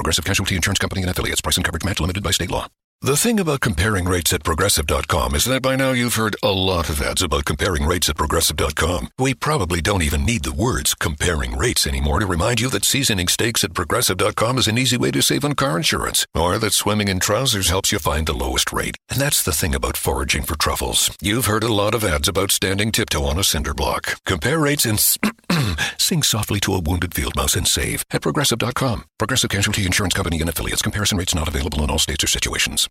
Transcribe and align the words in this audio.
Progressive 0.00 0.24
Casualty 0.24 0.56
Insurance 0.56 0.78
Company 0.78 1.02
and 1.02 1.10
affiliates. 1.10 1.42
Price 1.42 1.58
and 1.58 1.64
coverage 1.64 1.84
match 1.84 2.00
limited 2.00 2.22
by 2.22 2.30
state 2.30 2.50
law. 2.50 2.66
The 3.02 3.16
thing 3.16 3.40
about 3.40 3.60
comparing 3.60 4.04
rates 4.04 4.34
at 4.34 4.44
progressive.com 4.44 5.34
is 5.34 5.46
that 5.46 5.62
by 5.62 5.74
now 5.74 5.92
you've 5.92 6.16
heard 6.16 6.36
a 6.42 6.50
lot 6.50 6.90
of 6.90 7.00
ads 7.00 7.22
about 7.22 7.46
comparing 7.46 7.86
rates 7.86 8.10
at 8.10 8.16
progressive.com. 8.16 9.08
We 9.18 9.32
probably 9.32 9.80
don't 9.80 10.02
even 10.02 10.26
need 10.26 10.44
the 10.44 10.52
words 10.52 10.94
comparing 10.94 11.56
rates 11.56 11.86
anymore 11.86 12.20
to 12.20 12.26
remind 12.26 12.60
you 12.60 12.68
that 12.68 12.84
seasoning 12.84 13.28
steaks 13.28 13.64
at 13.64 13.72
progressive.com 13.72 14.58
is 14.58 14.68
an 14.68 14.76
easy 14.76 14.98
way 14.98 15.10
to 15.12 15.22
save 15.22 15.46
on 15.46 15.54
car 15.54 15.78
insurance, 15.78 16.26
or 16.34 16.58
that 16.58 16.74
swimming 16.74 17.08
in 17.08 17.20
trousers 17.20 17.70
helps 17.70 17.90
you 17.90 17.98
find 17.98 18.26
the 18.26 18.34
lowest 18.34 18.70
rate. 18.70 18.96
And 19.08 19.18
that's 19.18 19.42
the 19.42 19.52
thing 19.52 19.74
about 19.74 19.96
foraging 19.96 20.42
for 20.42 20.58
truffles. 20.58 21.10
You've 21.22 21.46
heard 21.46 21.64
a 21.64 21.72
lot 21.72 21.94
of 21.94 22.04
ads 22.04 22.28
about 22.28 22.50
standing 22.50 22.92
tiptoe 22.92 23.24
on 23.24 23.38
a 23.38 23.44
cinder 23.44 23.72
block. 23.72 24.16
Compare 24.26 24.58
rates 24.58 24.84
and 24.84 24.98
sing 25.98 26.22
softly 26.22 26.60
to 26.60 26.74
a 26.74 26.80
wounded 26.80 27.14
field 27.14 27.36
mouse 27.36 27.56
and 27.56 27.66
save 27.66 28.04
at 28.10 28.22
progressive.com. 28.22 29.04
Progressive 29.18 29.50
Casualty 29.50 29.86
Insurance 29.86 30.14
Company 30.14 30.40
and 30.40 30.48
affiliates. 30.48 30.82
Comparison 30.82 31.18
rates 31.18 31.34
not 31.34 31.48
available 31.48 31.82
in 31.82 31.90
all 31.90 31.98
states 31.98 32.24
or 32.24 32.28
situations. 32.28 32.88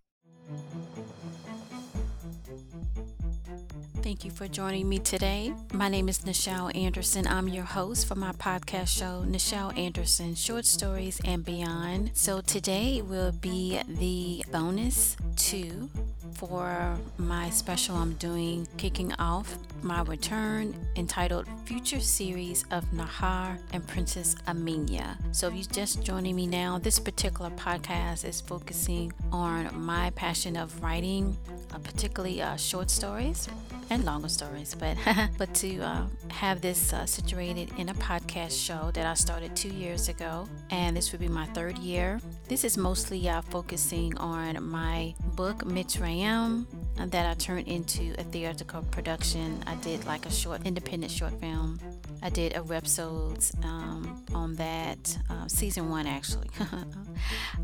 Thank 4.01 4.23
you 4.23 4.31
for 4.31 4.47
joining 4.47 4.87
me 4.87 4.99
today. 4.99 5.53
My 5.73 5.89
name 5.89 6.07
is 6.07 6.19
Nichelle 6.19 6.73
Anderson. 6.75 7.27
I'm 7.27 7.49
your 7.49 7.65
host 7.65 8.07
for 8.07 8.15
my 8.15 8.31
podcast 8.31 8.87
show, 8.87 9.25
Nichelle 9.27 9.77
Anderson 9.77 10.35
Short 10.35 10.65
Stories 10.65 11.19
and 11.25 11.43
Beyond. 11.43 12.11
So 12.13 12.39
today 12.39 13.01
will 13.01 13.33
be 13.33 13.77
the 13.87 14.45
bonus 14.51 15.17
two 15.35 15.89
for 16.35 16.97
my 17.17 17.49
special 17.49 17.97
I'm 17.97 18.13
doing, 18.13 18.65
kicking 18.77 19.11
off 19.19 19.57
my 19.81 20.01
return 20.03 20.73
entitled 20.95 21.45
Future 21.65 21.99
Series 21.99 22.63
of 22.71 22.85
Nahar 22.91 23.59
and 23.73 23.85
Princess 23.85 24.37
Amina. 24.47 25.17
So 25.33 25.49
if 25.49 25.55
you're 25.55 25.63
just 25.63 26.03
joining 26.03 26.37
me 26.37 26.47
now, 26.47 26.79
this 26.79 26.99
particular 26.99 27.49
podcast 27.51 28.23
is 28.23 28.39
focusing 28.39 29.11
on 29.33 29.77
my 29.77 30.11
passion 30.11 30.55
of 30.55 30.81
writing, 30.81 31.37
uh, 31.73 31.79
particularly 31.79 32.41
uh, 32.41 32.55
short 32.55 32.89
stories 32.89 33.49
and 33.89 34.03
longer 34.05 34.29
stories, 34.29 34.75
but 34.75 34.97
but 35.37 35.53
to 35.55 35.79
uh, 35.79 36.05
have 36.29 36.61
this 36.61 36.93
uh, 36.93 37.05
situated 37.05 37.71
in 37.77 37.89
a 37.89 37.93
podcast 37.95 38.51
show 38.65 38.91
that 38.91 39.05
I 39.05 39.13
started 39.13 39.55
two 39.55 39.69
years 39.69 40.09
ago, 40.09 40.47
and 40.69 40.95
this 40.95 41.11
will 41.11 41.19
be 41.19 41.27
my 41.27 41.45
third 41.47 41.77
year. 41.77 42.19
This 42.47 42.63
is 42.63 42.77
mostly 42.77 43.27
uh, 43.29 43.41
focusing 43.41 44.17
on 44.17 44.63
my 44.63 45.13
book 45.35 45.63
Mitzrayim 45.63 46.65
that 46.97 47.25
I 47.25 47.33
turned 47.35 47.67
into 47.67 48.13
a 48.17 48.23
theatrical 48.23 48.83
production. 48.91 49.63
I 49.65 49.75
did 49.75 50.05
like 50.05 50.25
a 50.25 50.31
short 50.31 50.65
independent 50.65 51.11
short 51.11 51.33
film. 51.39 51.79
I 52.21 52.29
did 52.29 52.55
a 52.55 52.59
websodes 52.59 53.53
um, 53.63 54.25
on 54.33 54.55
that 54.55 55.17
uh, 55.29 55.47
season 55.47 55.89
one 55.89 56.05
actually, 56.05 56.49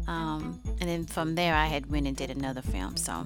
um, 0.07 0.59
and 0.79 0.89
then 0.89 1.05
from 1.05 1.35
there 1.35 1.55
I 1.55 1.67
had 1.67 1.89
went 1.89 2.07
and 2.07 2.15
did 2.15 2.31
another 2.31 2.61
film. 2.61 2.97
So 2.97 3.25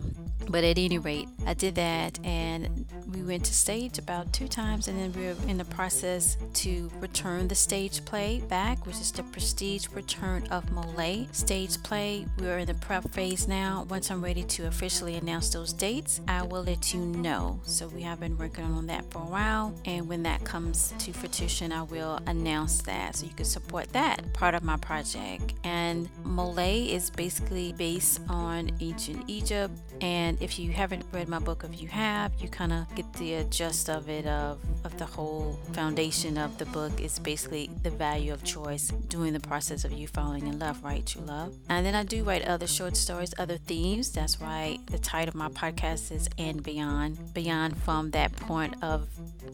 but 0.50 0.64
at 0.64 0.80
any 0.80 0.98
rate, 0.98 1.28
I 1.46 1.54
did 1.54 1.76
that 1.76 2.20
and 2.26 2.86
we 3.14 3.22
went 3.22 3.46
to 3.46 3.54
stage 3.54 3.98
about 3.98 4.32
two 4.34 4.48
times, 4.48 4.88
and 4.88 5.00
then 5.00 5.14
we 5.14 5.28
are 5.28 5.36
in 5.48 5.58
the 5.58 5.66
process 5.66 6.38
to 6.56 6.90
return 7.00 7.48
the 7.48 7.56
stage 7.56 8.04
play 8.06 8.42
back, 8.50 8.86
which 8.86 8.96
is 8.96 9.12
the 9.12 9.24
Prestige 9.24 9.88
Return 9.94 10.48
of 10.48 10.72
Molay 10.72 11.28
stage 11.32 11.82
play. 11.84 12.26
We're 12.38 12.60
in 12.60 12.68
the 12.68 12.74
prep 12.76 13.10
phase 13.12 13.48
now. 13.48 13.86
Once 13.90 14.12
I'm 14.12 14.24
ready 14.24 14.44
to 14.44 14.68
officially 14.68 15.16
announce 15.16 15.50
those 15.50 15.74
dates, 15.74 16.22
I 16.28 16.44
will 16.44 16.64
let 16.64 16.94
you 16.94 17.00
know. 17.00 17.60
So 17.64 17.88
we 17.88 18.02
have 18.04 18.20
been 18.20 18.38
working 18.38 18.66
on 18.66 18.88
that 18.88 19.10
for 19.12 19.20
a 19.20 19.26
while, 19.26 19.74
and 19.86 20.08
when 20.08 20.24
that 20.24 20.44
comes 20.44 20.94
to 21.00 21.14
fruition, 21.14 21.72
I 21.72 21.84
will 21.84 22.20
announce 22.28 22.82
that 22.84 23.18
so 23.18 23.26
you 23.26 23.34
can 23.34 23.46
support 23.46 23.92
that 23.94 24.34
part 24.34 24.56
of 24.56 24.64
my 24.64 24.78
project. 24.78 25.54
And 25.64 26.10
Molay 26.24 26.86
is 26.86 27.10
basically 27.10 27.74
based 27.74 28.22
on 28.30 28.72
ancient 28.80 29.24
Egypt 29.28 29.74
and 30.02 30.42
if 30.42 30.58
you 30.58 30.72
haven't 30.72 31.06
read 31.12 31.28
my 31.28 31.40
book, 31.40 31.66
if 31.70 31.82
you 31.82 31.88
have, 31.90 32.32
you 32.40 32.48
kind 32.48 32.72
of 32.72 32.94
get 32.96 33.12
the 33.14 33.44
gist 33.50 33.90
of 33.90 34.08
it 34.10 34.26
of, 34.26 34.60
of 34.86 34.98
the 34.98 35.06
whole 35.06 35.60
foundation 35.74 36.38
of 36.38 36.58
the 36.58 36.66
book 36.68 37.02
is 37.02 37.20
basically 37.20 37.70
the 37.84 37.90
value 37.90 38.32
of 38.32 38.44
choice 38.44 38.90
during 39.10 39.34
the 39.34 39.40
process 39.40 39.84
of 39.84 39.92
you 39.92 40.08
falling 40.08 40.48
in 40.48 40.58
love, 40.60 40.82
right? 40.84 41.06
True 41.06 41.24
love. 41.24 41.54
And 41.68 41.86
then 41.86 41.96
I 41.96 42.04
do 42.04 42.24
write 42.24 42.48
other 42.48 42.68
short 42.68 42.96
stories, 42.96 43.34
other 43.38 43.58
themes. 43.58 44.12
That's 44.12 44.40
why 44.40 44.80
the 44.86 45.00
title 45.00 45.30
of 45.30 45.36
my 45.36 45.50
podcast 45.50 46.12
is 46.12 46.30
And 46.38 46.64
Beyond. 46.64 47.34
Beyond 47.34 47.78
from 47.78 48.12
that 48.12 48.34
point 48.36 48.82
of 48.82 49.08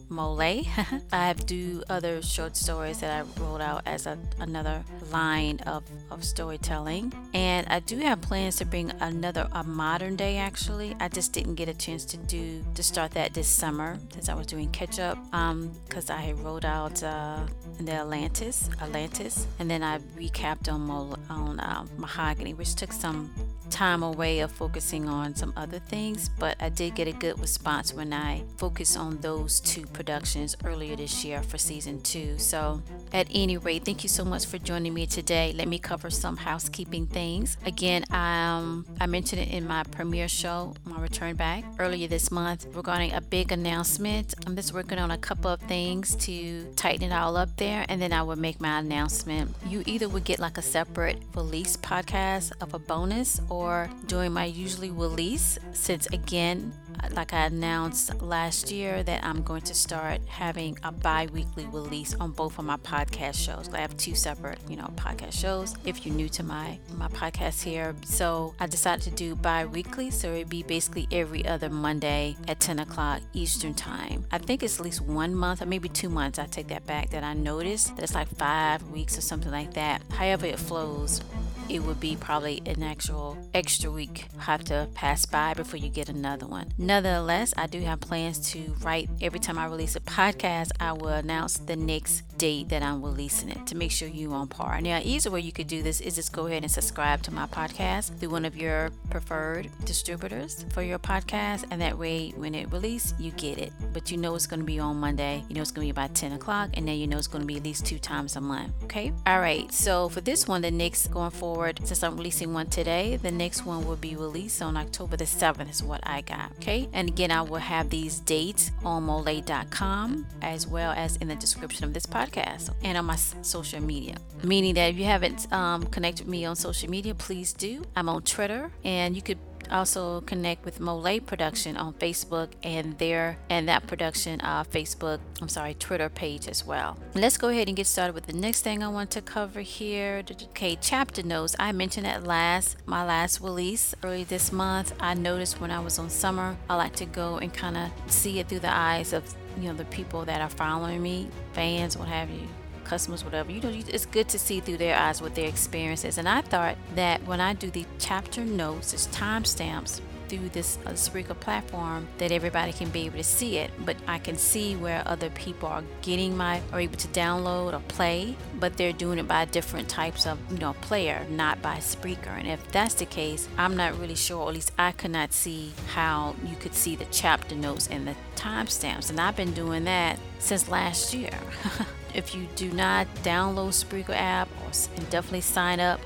Mole. 0.08 0.36
I 1.12 1.32
do 1.32 1.82
other 1.88 2.22
short 2.22 2.56
stories 2.56 3.00
that 3.00 3.10
I 3.10 3.40
rolled 3.40 3.60
out 3.60 3.82
as 3.86 4.06
a, 4.06 4.16
another 4.38 4.84
line 5.10 5.58
of, 5.66 5.82
of 6.10 6.24
storytelling. 6.56 7.12
And 7.34 7.66
I 7.68 7.80
do 7.80 7.98
have 7.98 8.20
plans 8.20 8.56
to 8.56 8.64
bring 8.64 8.90
another, 9.00 9.48
a 9.52 9.62
modern 9.62 10.16
day 10.16 10.38
actually. 10.38 10.96
I 11.00 11.08
just 11.08 11.32
didn't 11.32 11.54
get 11.54 11.68
a 11.68 11.74
chance 11.74 12.04
to 12.06 12.16
do 12.16 12.64
to 12.74 12.82
start 12.82 13.12
that 13.12 13.34
this 13.34 13.48
summer 13.48 13.98
since 14.12 14.28
I 14.28 14.34
was 14.34 14.46
doing 14.46 14.70
catch 14.70 14.98
up 14.98 15.18
because 15.30 16.10
um, 16.10 16.16
I 16.16 16.32
wrote 16.32 16.64
out 16.64 17.02
uh, 17.02 17.40
the 17.78 17.92
Atlantis, 17.92 18.70
Atlantis, 18.80 19.46
and 19.58 19.70
then 19.70 19.82
I 19.82 19.98
recapped 20.18 20.72
on 20.72 20.86
on 21.30 21.60
uh, 21.60 21.84
Mahogany, 21.96 22.54
which 22.54 22.74
took 22.74 22.92
some 22.92 23.30
time 23.70 24.02
away 24.02 24.40
of 24.40 24.50
focusing 24.52 25.08
on 25.08 25.34
some 25.34 25.52
other 25.56 25.78
things, 25.78 26.28
but 26.38 26.56
I 26.60 26.68
did 26.68 26.94
get 26.94 27.08
a 27.08 27.12
good 27.12 27.38
response 27.40 27.92
when 27.92 28.12
I 28.12 28.42
focused 28.56 28.96
on 28.96 29.18
those 29.18 29.60
two 29.60 29.86
productions 29.86 30.56
earlier 30.64 30.96
this 30.96 31.24
year 31.24 31.42
for 31.42 31.58
season 31.58 32.00
two. 32.02 32.38
So, 32.38 32.82
at 33.12 33.26
any 33.32 33.56
rate, 33.56 33.84
thank 33.84 34.02
you 34.02 34.08
so 34.08 34.24
much 34.24 34.46
for 34.46 34.58
joining 34.58 34.94
me 34.94 35.06
today. 35.06 35.52
Let 35.54 35.68
me 35.68 35.78
cover 35.78 36.10
some 36.10 36.36
housekeeping 36.36 37.06
things. 37.06 37.56
Again, 37.64 38.04
um, 38.10 38.86
I 39.00 39.06
mentioned 39.06 39.42
it 39.42 39.50
in 39.50 39.66
my 39.66 39.82
premiere 39.84 40.28
show, 40.28 40.74
my 40.84 41.00
return 41.00 41.36
back 41.36 41.64
earlier 41.78 42.08
this 42.08 42.30
month 42.30 42.66
regarding 42.72 43.12
a 43.12 43.20
big 43.20 43.52
announcement. 43.52 44.34
I'm 44.46 44.56
just 44.56 44.72
working 44.72 44.98
on 44.98 45.10
a 45.10 45.18
couple 45.18 45.50
of 45.50 45.60
things 45.60 46.14
to 46.26 46.64
tighten 46.76 47.10
it 47.10 47.14
all 47.14 47.36
up 47.36 47.56
there, 47.56 47.84
and 47.88 48.00
then 48.00 48.12
I 48.12 48.22
will 48.22 48.36
make 48.36 48.60
my 48.60 48.78
announcement. 48.78 49.54
You 49.66 49.82
either 49.86 50.08
would 50.08 50.24
get 50.24 50.38
like 50.38 50.58
a 50.58 50.62
separate 50.62 51.22
release 51.34 51.76
podcast 51.76 52.52
of 52.60 52.74
a 52.74 52.78
bonus 52.78 53.40
or 53.48 53.55
or 53.56 53.88
during 54.06 54.32
my 54.32 54.44
usually 54.44 54.90
release 54.90 55.58
since 55.72 56.06
again 56.08 56.72
like 57.12 57.32
I 57.32 57.46
announced 57.46 58.22
last 58.22 58.70
year 58.70 59.02
that 59.02 59.24
I'm 59.24 59.42
going 59.42 59.62
to 59.62 59.74
start 59.74 60.20
having 60.26 60.78
a 60.82 60.92
bi-weekly 60.92 61.66
release 61.66 62.14
on 62.14 62.32
both 62.32 62.58
of 62.58 62.64
my 62.64 62.76
podcast 62.78 63.36
shows. 63.36 63.68
I 63.72 63.78
have 63.78 63.96
two 63.96 64.14
separate, 64.14 64.58
you 64.68 64.76
know, 64.76 64.90
podcast 64.96 65.32
shows. 65.32 65.74
If 65.84 66.04
you're 66.04 66.14
new 66.14 66.28
to 66.30 66.42
my 66.42 66.78
my 66.94 67.08
podcast 67.08 67.62
here, 67.62 67.94
so 68.04 68.54
I 68.58 68.66
decided 68.66 69.02
to 69.02 69.10
do 69.10 69.34
bi-weekly, 69.36 70.10
so 70.10 70.32
it'd 70.32 70.48
be 70.48 70.62
basically 70.62 71.06
every 71.12 71.46
other 71.46 71.68
Monday 71.68 72.36
at 72.48 72.60
10 72.60 72.78
o'clock 72.78 73.20
Eastern 73.32 73.74
time. 73.74 74.24
I 74.32 74.38
think 74.38 74.62
it's 74.62 74.78
at 74.78 74.84
least 74.84 75.00
one 75.00 75.34
month 75.34 75.62
or 75.62 75.66
maybe 75.66 75.88
two 75.88 76.08
months. 76.08 76.38
I 76.38 76.46
take 76.46 76.68
that 76.68 76.86
back. 76.86 77.10
That 77.10 77.24
I 77.24 77.34
noticed 77.34 77.96
that 77.96 78.02
it's 78.02 78.14
like 78.14 78.28
five 78.28 78.82
weeks 78.90 79.16
or 79.16 79.20
something 79.20 79.52
like 79.52 79.74
that. 79.74 80.02
However 80.10 80.46
it 80.46 80.58
flows 80.58 81.20
it 81.68 81.80
would 81.80 82.00
be 82.00 82.16
probably 82.16 82.62
an 82.66 82.82
actual 82.82 83.36
extra 83.54 83.90
week 83.90 84.26
have 84.38 84.64
to 84.64 84.88
pass 84.94 85.26
by 85.26 85.54
before 85.54 85.78
you 85.78 85.88
get 85.88 86.08
another 86.08 86.46
one. 86.46 86.72
Nevertheless, 86.78 87.52
I 87.56 87.66
do 87.66 87.80
have 87.80 88.00
plans 88.00 88.38
to 88.52 88.74
write 88.82 89.08
every 89.20 89.40
time 89.40 89.58
I 89.58 89.66
release 89.66 89.96
a 89.96 90.00
podcast, 90.00 90.70
I 90.80 90.92
will 90.92 91.08
announce 91.08 91.58
the 91.58 91.76
next 91.76 92.35
date 92.38 92.68
that 92.68 92.82
I'm 92.82 93.02
releasing 93.02 93.50
it 93.50 93.66
to 93.66 93.76
make 93.76 93.90
sure 93.90 94.08
you're 94.08 94.34
on 94.34 94.48
par. 94.48 94.80
Now, 94.80 95.00
easy 95.02 95.28
way 95.28 95.40
you 95.40 95.52
could 95.52 95.66
do 95.66 95.82
this 95.82 96.00
is 96.00 96.14
just 96.16 96.32
go 96.32 96.46
ahead 96.46 96.62
and 96.62 96.70
subscribe 96.70 97.22
to 97.22 97.32
my 97.32 97.46
podcast 97.46 98.18
through 98.18 98.30
one 98.30 98.44
of 98.44 98.56
your 98.56 98.90
preferred 99.10 99.70
distributors 99.84 100.64
for 100.70 100.82
your 100.82 100.98
podcast, 100.98 101.64
and 101.70 101.80
that 101.80 101.96
way 101.98 102.30
when 102.36 102.54
it 102.54 102.70
releases, 102.70 103.14
you 103.18 103.30
get 103.32 103.58
it. 103.58 103.72
But 103.92 104.10
you 104.10 104.16
know 104.16 104.34
it's 104.34 104.46
going 104.46 104.60
to 104.60 104.66
be 104.66 104.78
on 104.78 104.96
Monday, 104.96 105.44
you 105.48 105.54
know 105.54 105.62
it's 105.62 105.70
going 105.70 105.86
to 105.86 105.92
be 105.92 105.98
about 105.98 106.14
10 106.14 106.32
o'clock, 106.32 106.70
and 106.74 106.86
then 106.86 106.98
you 106.98 107.06
know 107.06 107.18
it's 107.18 107.26
going 107.26 107.42
to 107.42 107.46
be 107.46 107.56
at 107.56 107.64
least 107.64 107.86
two 107.86 107.98
times 107.98 108.36
a 108.36 108.40
month. 108.40 108.72
Okay. 108.84 109.12
All 109.26 109.40
right. 109.40 109.72
So 109.72 110.08
for 110.08 110.20
this 110.20 110.46
one, 110.46 110.62
the 110.62 110.70
next 110.70 111.08
going 111.08 111.30
forward, 111.30 111.80
since 111.84 112.02
I'm 112.02 112.16
releasing 112.16 112.52
one 112.52 112.66
today, 112.66 113.16
the 113.16 113.30
next 113.30 113.64
one 113.64 113.86
will 113.86 113.96
be 113.96 114.16
released 114.16 114.62
on 114.62 114.76
October 114.76 115.16
the 115.16 115.24
7th, 115.24 115.70
is 115.70 115.82
what 115.82 116.00
I 116.04 116.20
got. 116.22 116.52
Okay. 116.56 116.88
And 116.92 117.08
again, 117.08 117.30
I 117.30 117.42
will 117.42 117.56
have 117.56 117.90
these 117.90 118.20
dates 118.20 118.70
on 118.84 119.04
molay.com 119.04 120.26
as 120.42 120.66
well 120.66 120.92
as 120.92 121.16
in 121.16 121.28
the 121.28 121.36
description 121.36 121.84
of 121.84 121.94
this 121.94 122.06
podcast 122.06 122.25
podcast 122.26 122.70
and 122.82 122.98
on 122.98 123.04
my 123.04 123.16
social 123.16 123.80
media. 123.80 124.16
Meaning 124.42 124.74
that 124.74 124.90
if 124.90 124.96
you 124.96 125.04
haven't 125.04 125.52
um, 125.52 125.84
connected 125.86 126.26
with 126.26 126.30
me 126.30 126.44
on 126.44 126.56
social 126.56 126.90
media, 126.90 127.14
please 127.14 127.52
do. 127.52 127.84
I'm 127.94 128.08
on 128.08 128.22
Twitter, 128.22 128.70
and 128.84 129.16
you 129.16 129.22
could 129.22 129.38
also 129.70 130.20
connect 130.22 130.64
with 130.64 130.78
Molay 130.78 131.18
Production 131.18 131.76
on 131.76 131.92
Facebook 131.94 132.50
and 132.62 132.96
their 132.98 133.36
and 133.50 133.68
that 133.68 133.86
production 133.86 134.40
uh, 134.40 134.64
Facebook, 134.64 135.18
I'm 135.40 135.48
sorry, 135.48 135.74
Twitter 135.74 136.08
page 136.08 136.48
as 136.48 136.64
well. 136.64 136.96
Let's 137.14 137.36
go 137.36 137.48
ahead 137.48 137.68
and 137.68 137.76
get 137.76 137.86
started 137.86 138.14
with 138.14 138.26
the 138.26 138.32
next 138.32 138.62
thing 138.62 138.82
I 138.82 138.88
want 138.88 139.10
to 139.12 139.20
cover 139.20 139.60
here. 139.60 140.22
Okay, 140.50 140.78
chapter 140.80 141.22
notes. 141.22 141.56
I 141.58 141.72
mentioned 141.72 142.06
that 142.06 142.24
last 142.24 142.76
my 142.86 143.04
last 143.04 143.40
release 143.40 143.94
early 144.02 144.24
this 144.24 144.52
month. 144.52 144.94
I 145.00 145.14
noticed 145.14 145.60
when 145.60 145.70
I 145.70 145.80
was 145.80 145.98
on 145.98 146.10
summer, 146.10 146.56
I 146.68 146.76
like 146.76 146.94
to 146.96 147.06
go 147.06 147.38
and 147.38 147.52
kind 147.52 147.76
of 147.76 147.90
see 148.06 148.38
it 148.38 148.48
through 148.48 148.60
the 148.60 148.74
eyes 148.74 149.12
of 149.12 149.34
you 149.58 149.68
know 149.68 149.74
the 149.74 149.84
people 149.86 150.24
that 150.24 150.40
are 150.40 150.48
following 150.48 151.02
me, 151.02 151.28
fans, 151.52 151.96
what 151.96 152.08
have 152.08 152.30
you 152.30 152.48
customers, 152.86 153.24
whatever, 153.24 153.50
you 153.50 153.60
know, 153.60 153.68
it's 153.68 154.06
good 154.06 154.28
to 154.28 154.38
see 154.38 154.60
through 154.60 154.76
their 154.76 154.96
eyes 154.96 155.20
what 155.20 155.34
their 155.34 155.48
experience 155.48 156.04
is. 156.04 156.18
And 156.18 156.28
I 156.28 156.40
thought 156.40 156.76
that 156.94 157.20
when 157.26 157.40
I 157.40 157.52
do 157.52 157.70
the 157.70 157.84
chapter 157.98 158.44
notes, 158.44 158.94
it's 158.94 159.08
timestamps 159.08 160.00
through 160.28 160.48
this 160.50 160.78
uh, 160.86 160.90
Spreaker 160.90 161.38
platform 161.38 162.08
that 162.18 162.32
everybody 162.32 162.72
can 162.72 162.88
be 162.90 163.06
able 163.06 163.18
to 163.18 163.24
see 163.24 163.58
it, 163.58 163.70
but 163.84 163.96
I 164.06 164.18
can 164.18 164.36
see 164.36 164.76
where 164.76 165.02
other 165.06 165.30
people 165.30 165.68
are 165.68 165.84
getting 166.02 166.36
my 166.36 166.60
are 166.72 166.80
able 166.80 166.96
to 166.96 167.08
download 167.08 167.74
or 167.74 167.80
play, 167.88 168.36
but 168.58 168.76
they're 168.76 168.92
doing 168.92 169.18
it 169.18 169.28
by 169.28 169.44
different 169.46 169.88
types 169.88 170.26
of 170.26 170.38
you 170.50 170.58
know 170.58 170.74
player, 170.74 171.26
not 171.30 171.62
by 171.62 171.76
Spreaker. 171.76 172.36
And 172.38 172.48
if 172.48 172.70
that's 172.72 172.94
the 172.94 173.06
case, 173.06 173.48
I'm 173.56 173.76
not 173.76 173.98
really 173.98 174.14
sure, 174.14 174.42
or 174.42 174.48
at 174.48 174.54
least 174.54 174.72
I 174.78 174.92
could 174.92 175.12
not 175.12 175.32
see 175.32 175.72
how 175.88 176.34
you 176.44 176.56
could 176.56 176.74
see 176.74 176.96
the 176.96 177.06
chapter 177.10 177.54
notes 177.54 177.88
and 177.88 178.06
the 178.06 178.14
timestamps. 178.34 179.10
And 179.10 179.20
I've 179.20 179.36
been 179.36 179.52
doing 179.52 179.84
that 179.84 180.18
since 180.38 180.68
last 180.68 181.14
year. 181.14 181.38
If 182.16 182.34
you 182.34 182.48
do 182.56 182.72
not 182.72 183.06
download 183.16 183.74
Spreaker 183.74 184.16
app 184.16 184.48
or 184.64 184.70
and 184.96 185.10
definitely 185.10 185.42
sign 185.42 185.80
up 185.80 186.00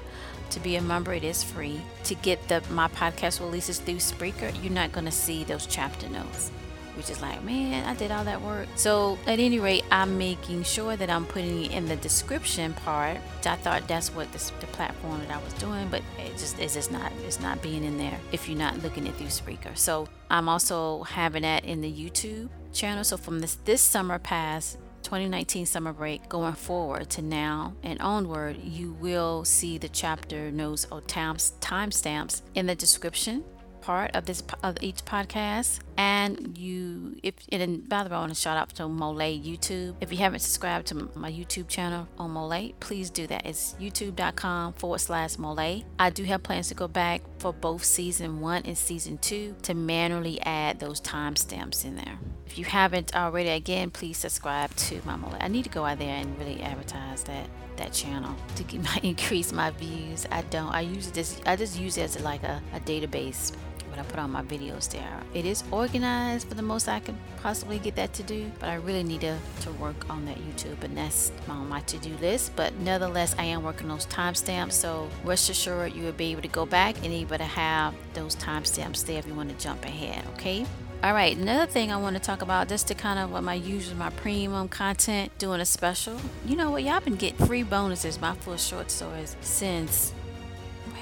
to 0.50 0.60
be 0.60 0.76
a 0.76 0.82
member, 0.82 1.12
it 1.12 1.24
is 1.24 1.42
free. 1.42 1.80
To 2.04 2.14
get 2.16 2.48
the 2.48 2.62
my 2.70 2.88
podcast 2.88 3.40
releases 3.40 3.78
through 3.78 3.96
Spreaker, 3.96 4.52
you're 4.62 4.72
not 4.72 4.92
gonna 4.92 5.12
see 5.12 5.44
those 5.44 5.66
chapter 5.66 6.08
notes. 6.08 6.50
Which 6.96 7.08
is 7.08 7.22
like, 7.22 7.42
man, 7.44 7.86
I 7.86 7.94
did 7.94 8.10
all 8.10 8.24
that 8.24 8.42
work. 8.42 8.68
So 8.74 9.16
at 9.26 9.38
any 9.38 9.58
rate, 9.58 9.84
I'm 9.90 10.18
making 10.18 10.64
sure 10.64 10.96
that 10.96 11.08
I'm 11.08 11.24
putting 11.24 11.64
it 11.64 11.70
in 11.70 11.86
the 11.86 11.96
description 11.96 12.74
part. 12.74 13.18
I 13.46 13.56
thought 13.56 13.88
that's 13.88 14.14
what 14.14 14.30
this, 14.32 14.50
the 14.60 14.66
platform 14.66 15.20
that 15.20 15.30
I 15.30 15.42
was 15.42 15.54
doing, 15.54 15.88
but 15.88 16.02
it 16.18 16.32
just 16.32 16.58
it's 16.58 16.74
just 16.74 16.92
not 16.92 17.10
it's 17.24 17.40
not 17.40 17.62
being 17.62 17.84
in 17.84 17.96
there 17.96 18.18
if 18.32 18.48
you're 18.48 18.58
not 18.58 18.82
looking 18.82 19.08
at 19.08 19.14
through 19.14 19.28
Spreaker. 19.28 19.76
So 19.78 20.08
I'm 20.30 20.48
also 20.48 21.04
having 21.04 21.42
that 21.42 21.64
in 21.64 21.80
the 21.80 21.90
YouTube 21.90 22.50
channel. 22.72 23.04
So 23.04 23.16
from 23.16 23.40
this 23.40 23.54
this 23.64 23.80
summer 23.80 24.18
past 24.18 24.76
2019 25.02 25.66
summer 25.66 25.92
break 25.92 26.28
going 26.28 26.54
forward 26.54 27.10
to 27.10 27.22
now 27.22 27.74
and 27.82 28.00
onward, 28.00 28.56
you 28.62 28.92
will 28.94 29.44
see 29.44 29.78
the 29.78 29.88
chapter 29.88 30.50
notes 30.50 30.86
or 30.90 31.00
timestamps 31.00 32.42
in 32.54 32.66
the 32.66 32.74
description 32.74 33.44
part 33.80 34.14
of 34.14 34.26
this 34.26 34.42
of 34.62 34.76
each 34.82 35.04
podcast 35.04 35.80
and 36.00 36.56
you 36.56 37.14
if 37.22 37.34
and 37.52 37.86
by 37.86 38.02
the 38.02 38.08
way 38.08 38.16
I 38.16 38.20
want 38.20 38.34
to 38.34 38.40
shout 38.40 38.56
out 38.56 38.70
to 38.76 38.84
Molay 38.84 39.38
YouTube. 39.38 39.96
If 40.00 40.10
you 40.10 40.16
haven't 40.16 40.40
subscribed 40.40 40.86
to 40.86 40.94
my 41.14 41.30
YouTube 41.30 41.68
channel 41.68 42.08
on 42.16 42.30
Molay 42.30 42.72
please 42.80 43.10
do 43.10 43.26
that. 43.26 43.44
It's 43.44 43.74
youtube.com 43.78 44.72
forward 44.74 45.00
slash 45.00 45.36
Molay. 45.36 45.84
I 45.98 46.08
do 46.08 46.24
have 46.24 46.42
plans 46.42 46.68
to 46.68 46.74
go 46.74 46.88
back 46.88 47.20
for 47.38 47.52
both 47.52 47.84
season 47.84 48.40
one 48.40 48.62
and 48.64 48.78
season 48.78 49.18
two 49.18 49.54
to 49.64 49.74
manually 49.74 50.40
add 50.40 50.80
those 50.80 51.02
timestamps 51.02 51.84
in 51.84 51.96
there. 51.96 52.18
If 52.46 52.56
you 52.56 52.64
haven't 52.64 53.14
already 53.14 53.50
again 53.50 53.90
please 53.90 54.16
subscribe 54.16 54.74
to 54.76 55.02
my 55.04 55.16
Molay. 55.16 55.36
I 55.42 55.48
need 55.48 55.64
to 55.64 55.70
go 55.70 55.84
out 55.84 55.98
there 55.98 56.16
and 56.16 56.38
really 56.38 56.62
advertise 56.62 57.24
that 57.24 57.46
that 57.76 57.92
channel 57.92 58.34
to 58.56 58.62
get 58.62 58.82
my 58.90 59.00
increase 59.02 59.52
my 59.52 59.70
views. 59.72 60.26
I 60.32 60.40
don't 60.48 60.72
I 60.72 60.80
use 60.80 61.10
this 61.10 61.38
I 61.44 61.56
just 61.56 61.78
use 61.78 61.98
it 61.98 62.04
as 62.04 62.20
like 62.22 62.42
a, 62.42 62.62
a 62.72 62.80
database 62.80 63.54
when 63.90 63.98
I 63.98 64.02
put 64.02 64.18
on 64.18 64.30
my 64.30 64.42
videos 64.42 64.90
there. 64.90 65.20
It 65.34 65.44
is 65.44 65.64
organized 65.70 66.48
for 66.48 66.54
the 66.54 66.62
most 66.62 66.88
I 66.88 67.00
can 67.00 67.18
possibly 67.42 67.78
get 67.78 67.96
that 67.96 68.12
to 68.14 68.22
do, 68.22 68.50
but 68.58 68.68
I 68.68 68.76
really 68.76 69.02
need 69.02 69.22
to, 69.22 69.38
to 69.62 69.72
work 69.72 70.08
on 70.08 70.24
that 70.26 70.36
YouTube, 70.38 70.82
and 70.82 70.96
that's 70.96 71.32
on 71.48 71.68
my 71.68 71.80
to 71.80 71.98
do 71.98 72.16
list. 72.20 72.54
But 72.56 72.74
nevertheless, 72.76 73.34
I 73.38 73.44
am 73.44 73.62
working 73.62 73.90
on 73.90 73.96
those 73.96 74.06
timestamps, 74.06 74.72
so 74.72 75.08
rest 75.24 75.50
assured 75.50 75.92
you 75.94 76.04
will 76.04 76.12
be 76.12 76.32
able 76.32 76.42
to 76.42 76.48
go 76.48 76.66
back 76.66 76.96
and 77.04 77.06
able 77.06 77.38
to 77.38 77.44
have 77.44 77.94
those 78.14 78.36
timestamps 78.36 79.04
there 79.06 79.18
if 79.18 79.26
you 79.26 79.34
want 79.34 79.50
to 79.50 79.62
jump 79.62 79.84
ahead, 79.84 80.24
okay? 80.34 80.66
All 81.02 81.14
right, 81.14 81.34
another 81.34 81.64
thing 81.64 81.90
I 81.90 81.96
want 81.96 82.16
to 82.16 82.20
talk 82.20 82.42
about 82.42 82.68
just 82.68 82.88
to 82.88 82.94
kind 82.94 83.18
of 83.18 83.32
what 83.32 83.42
my 83.42 83.54
usual, 83.54 83.96
my 83.96 84.10
premium 84.10 84.68
content, 84.68 85.32
doing 85.38 85.58
a 85.58 85.64
special. 85.64 86.20
You 86.44 86.56
know 86.56 86.70
what? 86.70 86.82
Y'all 86.82 87.00
been 87.00 87.16
getting 87.16 87.46
free 87.46 87.62
bonuses, 87.62 88.20
my 88.20 88.34
full 88.34 88.58
short 88.58 88.90
stories 88.90 89.34
since 89.40 90.12